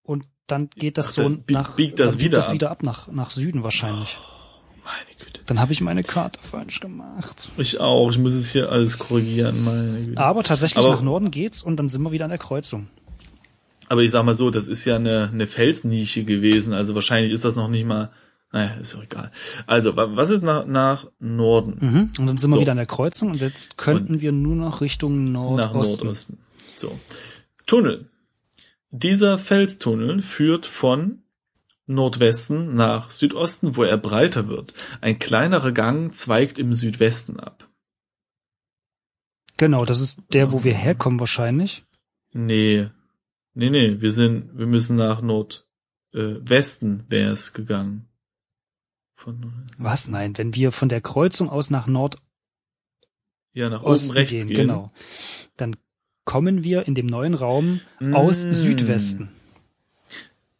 und 0.02 0.28
dann 0.46 0.68
geht 0.70 0.98
das 0.98 1.08
Ach, 1.18 1.24
so 1.24 1.28
nach, 1.48 1.74
biegt 1.74 1.98
das 1.98 2.18
wieder 2.18 2.36
das 2.36 2.48
ab. 2.48 2.54
wieder 2.54 2.70
ab 2.70 2.82
nach, 2.82 3.08
nach 3.08 3.30
Süden 3.30 3.64
wahrscheinlich. 3.64 4.14
Güte. 4.16 4.35
Dann 5.46 5.60
habe 5.60 5.72
ich 5.72 5.80
meine 5.80 6.02
Karte 6.02 6.40
falsch 6.42 6.80
gemacht. 6.80 7.48
Ich 7.56 7.78
auch. 7.80 8.10
Ich 8.10 8.18
muss 8.18 8.34
jetzt 8.34 8.48
hier 8.48 8.70
alles 8.70 8.98
korrigieren. 8.98 9.64
Meine 9.64 10.06
Güte. 10.06 10.20
Aber 10.20 10.42
tatsächlich 10.42 10.84
Aber- 10.84 10.94
nach 10.96 11.02
Norden 11.02 11.30
geht's 11.30 11.62
und 11.62 11.76
dann 11.76 11.88
sind 11.88 12.02
wir 12.02 12.12
wieder 12.12 12.24
an 12.24 12.30
der 12.30 12.38
Kreuzung. 12.38 12.88
Aber 13.88 14.02
ich 14.02 14.10
sag 14.10 14.24
mal 14.24 14.34
so, 14.34 14.50
das 14.50 14.66
ist 14.66 14.84
ja 14.84 14.96
eine, 14.96 15.30
eine 15.32 15.46
Felsnische 15.46 16.24
gewesen, 16.24 16.72
also 16.72 16.96
wahrscheinlich 16.96 17.30
ist 17.32 17.44
das 17.44 17.54
noch 17.54 17.68
nicht 17.68 17.86
mal, 17.86 18.10
naja, 18.50 18.74
ist 18.80 18.94
doch 18.94 19.04
egal. 19.04 19.30
Also, 19.68 19.94
wa- 19.96 20.08
was 20.16 20.30
ist 20.30 20.42
nach, 20.42 20.66
nach 20.66 21.06
Norden? 21.20 21.76
Mhm. 21.80 22.10
Und 22.18 22.26
dann 22.26 22.36
sind 22.36 22.50
wir 22.50 22.56
So. 22.56 22.60
wieder 22.62 22.72
an 22.72 22.78
der 22.78 22.86
Kreuzung 22.86 23.30
und 23.30 23.40
jetzt 23.40 23.76
könnten 23.78 24.20
wir 24.20 24.32
nur 24.32 24.56
noch 24.56 24.80
Richtung 24.80 25.22
Nach 25.24 25.32
Nordosten. 25.72 26.06
Nordosten. 26.06 26.38
So. 26.76 26.98
Tunnel. 27.66 28.10
Dieser 28.90 29.38
Felstunnel 29.38 30.20
führt 30.20 30.66
von 30.66 31.22
Nordwesten 31.86 32.74
nach 32.74 33.10
Südosten, 33.10 33.76
wo 33.76 33.84
er 33.84 33.96
breiter 33.96 34.48
wird. 34.48 34.74
Ein 35.00 35.18
kleinerer 35.18 35.72
Gang 35.72 36.12
zweigt 36.12 36.58
im 36.58 36.72
Südwesten 36.72 37.38
ab. 37.38 37.68
Genau, 39.58 39.84
das 39.84 40.00
ist 40.00 40.34
der, 40.34 40.52
wo 40.52 40.64
wir 40.64 40.74
herkommen 40.74 41.20
wahrscheinlich. 41.20 41.84
Nee. 42.32 42.90
Nee, 43.54 43.70
nee, 43.70 44.00
wir 44.00 44.10
sind, 44.10 44.58
wir 44.58 44.66
müssen 44.66 44.96
nach 44.96 45.22
Nordwesten 45.22 47.00
äh, 47.00 47.10
wäre 47.10 47.30
es 47.32 47.52
gegangen. 47.54 48.08
Von, 49.14 49.64
Was? 49.78 50.08
Nein, 50.08 50.36
wenn 50.36 50.54
wir 50.54 50.72
von 50.72 50.90
der 50.90 51.00
Kreuzung 51.00 51.48
aus 51.48 51.70
nach 51.70 51.86
Nordosten 51.86 52.26
ja, 53.54 53.70
nach 53.70 53.82
oben 53.82 54.10
rechts 54.10 54.32
gehen, 54.34 54.48
gehen. 54.48 54.56
genau, 54.56 54.88
dann 55.56 55.76
kommen 56.24 56.62
wir 56.64 56.86
in 56.86 56.94
dem 56.94 57.06
neuen 57.06 57.32
Raum 57.32 57.80
aus 58.12 58.44
Mm. 58.44 58.52
Südwesten. 58.52 59.30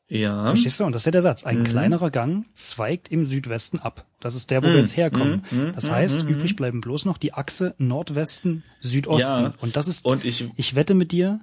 Ja. 0.09 0.47
Verstehst 0.47 0.79
du? 0.79 0.85
Und 0.85 0.93
das 0.93 1.03
ist 1.03 1.07
ja 1.07 1.13
der 1.13 1.23
Satz. 1.23 1.45
Ein 1.45 1.61
Mhm. 1.61 1.65
kleinerer 1.65 2.11
Gang 2.11 2.47
zweigt 2.55 3.09
im 3.11 3.25
Südwesten 3.25 3.81
ab. 3.81 4.07
Das 4.21 4.35
ist 4.37 4.51
der, 4.53 4.63
wo 4.63 4.69
Mhm. 4.69 4.73
wir 4.73 4.79
jetzt 4.79 4.97
herkommen. 4.97 5.43
Mhm. 5.51 5.73
Das 5.75 5.89
Mhm. 5.89 5.95
heißt, 5.95 6.23
Mhm. 6.25 6.29
übrig 6.31 6.55
bleiben 6.57 6.81
bloß 6.81 7.05
noch 7.07 7.19
die 7.19 7.35
Achse 7.35 7.75
Nordwesten, 7.79 8.63
Südosten. 8.81 9.43
Ja. 9.45 9.55
Und 9.61 9.77
das 9.77 9.89
ist, 9.89 10.05
Und 10.07 10.25
ich, 10.25 10.49
ich 10.57 10.75
wette 10.77 10.95
mit 10.95 11.11
dir, 11.13 11.41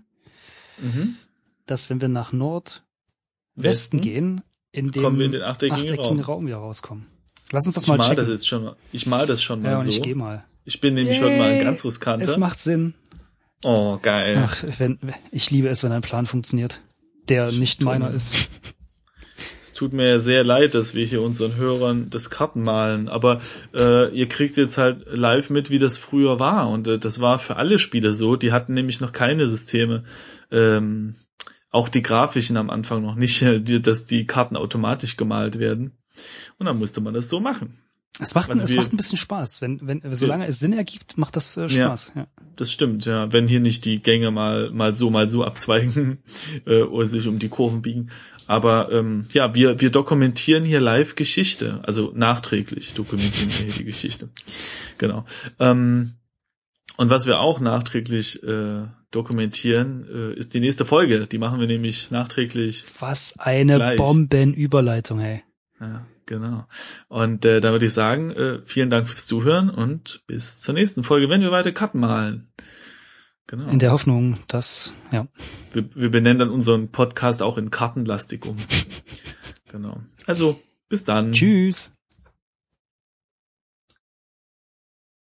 mhm. 0.78 1.16
dass 1.66 1.90
wenn 1.90 2.00
wir 2.00 2.08
nach 2.08 2.32
Nordwesten 2.32 2.84
Westen? 3.56 4.02
gehen, 4.02 4.42
in 4.72 4.92
dem 4.92 5.04
Kommen 5.04 5.20
wir 5.20 5.26
in 5.26 5.32
den 5.34 5.42
achteckigen 5.44 5.82
achteckigen 5.92 6.20
Raum. 6.22 6.38
Raum. 6.38 6.48
wieder 6.48 6.58
rauskommen. 6.58 7.06
Lass 7.52 7.66
uns 7.66 7.76
das 7.76 7.84
ich 7.84 7.88
mal 7.90 7.98
mal 7.98 8.04
checken. 8.06 8.18
das 8.18 8.30
jetzt 8.30 8.48
schon 8.48 8.64
mal. 8.64 8.76
Ich 8.94 9.06
mal 9.06 9.28
das 9.28 9.44
schon 9.44 9.62
mal 9.62 9.70
ja, 9.72 9.78
und 9.78 9.84
so. 9.84 9.90
ich 9.90 10.02
gehe 10.02 10.16
mal. 10.16 10.44
Ich 10.66 10.80
bin 10.82 10.94
nämlich 10.96 11.22
heute 11.22 11.38
mal 11.38 11.50
ein 11.52 11.56
Yay. 11.58 11.64
ganz 11.66 11.84
riskanter. 11.84 12.26
Es 12.26 12.38
macht 12.38 12.60
Sinn. 12.62 12.94
oh, 13.66 14.00
geil. 14.02 14.42
Ach, 14.48 14.64
wenn, 14.80 14.98
ich 15.32 15.52
liebe 15.52 15.68
es, 15.68 15.84
wenn 15.84 15.92
ein 15.92 16.02
Plan 16.02 16.26
funktioniert, 16.26 16.82
der 17.30 17.52
nicht 17.52 17.82
meiner 17.82 18.12
ist. 18.12 18.50
Es 19.62 19.74
tut 19.74 19.94
mir 19.94 20.20
sehr 20.20 20.44
leid, 20.44 20.76
dass 20.76 20.94
wir 20.94 21.06
hier 21.06 21.22
unseren 21.22 21.56
Hörern 21.56 22.10
das 22.10 22.30
Karten 22.30 22.62
malen, 22.62 23.10
aber 23.10 23.42
äh, 23.74 24.14
ihr 24.16 24.28
kriegt 24.28 24.56
jetzt 24.58 24.78
halt 24.78 25.06
live 25.12 25.50
mit, 25.50 25.70
wie 25.72 25.80
das 25.80 25.98
früher 25.98 26.40
war. 26.40 26.70
Und 26.70 26.88
äh, 26.88 27.00
das 27.00 27.22
war 27.22 27.40
für 27.40 27.56
alle 27.56 27.80
Spieler 27.80 28.14
so. 28.14 28.36
Die 28.36 28.52
hatten 28.52 28.74
nämlich 28.74 29.02
noch 29.02 29.14
keine 29.14 29.48
Systeme. 29.48 30.04
Ähm, 30.52 31.16
auch 31.72 31.90
die 31.90 32.04
grafischen 32.04 32.56
am 32.56 32.70
Anfang 32.70 33.02
noch 33.02 33.16
nicht, 33.16 33.44
dass 33.88 34.06
die 34.06 34.28
Karten 34.28 34.58
automatisch 34.58 35.18
gemalt 35.18 35.58
werden. 35.58 35.98
Und 36.60 36.68
dann 36.68 36.78
musste 36.78 37.02
man 37.02 37.16
das 37.16 37.30
so 37.30 37.40
machen. 37.40 37.80
Es 38.20 38.36
macht, 38.36 38.52
Also 38.52 38.64
es 38.64 38.72
wir- 38.72 38.78
macht 38.82 38.94
ein 38.94 38.98
bisschen 38.98 39.18
Spaß. 39.18 39.62
Wenn, 39.62 39.80
wenn, 39.88 40.02
solange 40.16 40.46
es 40.46 40.60
Sinn 40.60 40.74
ergibt, 40.74 41.18
macht 41.18 41.36
das 41.36 41.58
äh, 41.58 41.68
Spaß. 41.68 42.12
Ja. 42.16 42.28
Das 42.56 42.72
stimmt, 42.72 43.06
ja. 43.06 43.32
Wenn 43.34 43.48
hier 43.48 43.60
nicht 43.60 43.86
die 43.86 44.02
Gänge 44.04 44.30
mal, 44.30 44.70
mal 44.70 44.94
so, 44.94 45.10
mal 45.10 45.28
so 45.30 45.44
abzweigen 45.44 46.20
äh, 46.68 46.82
oder 46.84 47.08
sich 47.08 47.28
um 47.28 47.40
die 47.40 47.50
Kurven 47.50 47.82
biegen. 47.82 48.12
Aber 48.46 48.92
ähm, 48.92 49.26
ja, 49.32 49.56
wir, 49.56 49.82
wir 49.82 49.90
dokumentieren 49.90 50.64
hier 50.64 50.80
live 50.80 51.16
Geschichte. 51.16 51.80
Also 51.84 52.12
nachträglich 52.14 52.94
dokumentieren 52.94 53.50
wir 53.50 53.66
hier 53.66 53.74
die 53.74 53.86
Geschichte. 53.86 54.30
Genau. 55.00 55.26
Ähm, 55.60 56.14
und 56.98 57.10
was 57.10 57.26
wir 57.26 57.40
auch 57.40 57.60
nachträglich 57.62 58.44
äh, 58.44 58.84
dokumentieren, 59.10 60.06
äh, 60.14 60.38
ist 60.38 60.54
die 60.54 60.60
nächste 60.60 60.86
Folge. 60.86 61.26
Die 61.26 61.40
machen 61.40 61.60
wir 61.60 61.66
nämlich 61.68 62.12
nachträglich. 62.12 62.84
Was 63.00 63.40
eine 63.40 63.76
Gleich. 63.78 63.98
Bombenüberleitung, 63.98 65.20
ey. 65.20 65.42
Ja, 65.80 66.06
genau. 66.26 66.66
Und 67.08 67.46
äh, 67.46 67.62
da 67.62 67.72
würde 67.72 67.86
ich 67.86 67.94
sagen, 67.94 68.32
äh, 68.32 68.62
vielen 68.66 68.90
Dank 68.90 69.08
fürs 69.08 69.26
Zuhören 69.26 69.70
und 69.70 70.24
bis 70.28 70.60
zur 70.60 70.74
nächsten 70.74 71.04
Folge, 71.04 71.30
wenn 71.30 71.42
wir 71.42 71.52
weiter 71.52 71.72
Karten 71.72 72.00
malen. 72.00 72.52
Genau. 73.48 73.70
In 73.70 73.80
der 73.80 73.92
Hoffnung, 73.92 74.38
dass, 74.48 74.94
ja. 75.12 75.28
Wir, 75.74 75.94
wir 75.96 76.10
benennen 76.10 76.40
dann 76.40 76.50
unseren 76.50 76.92
Podcast 76.92 77.42
auch 77.42 77.58
in 77.58 77.72
Kartenlastik 77.72 78.46
um. 78.46 78.58
genau. 79.72 80.02
Also, 80.26 80.62
bis 80.88 81.04
dann. 81.04 81.34
Tschüss. 81.34 81.98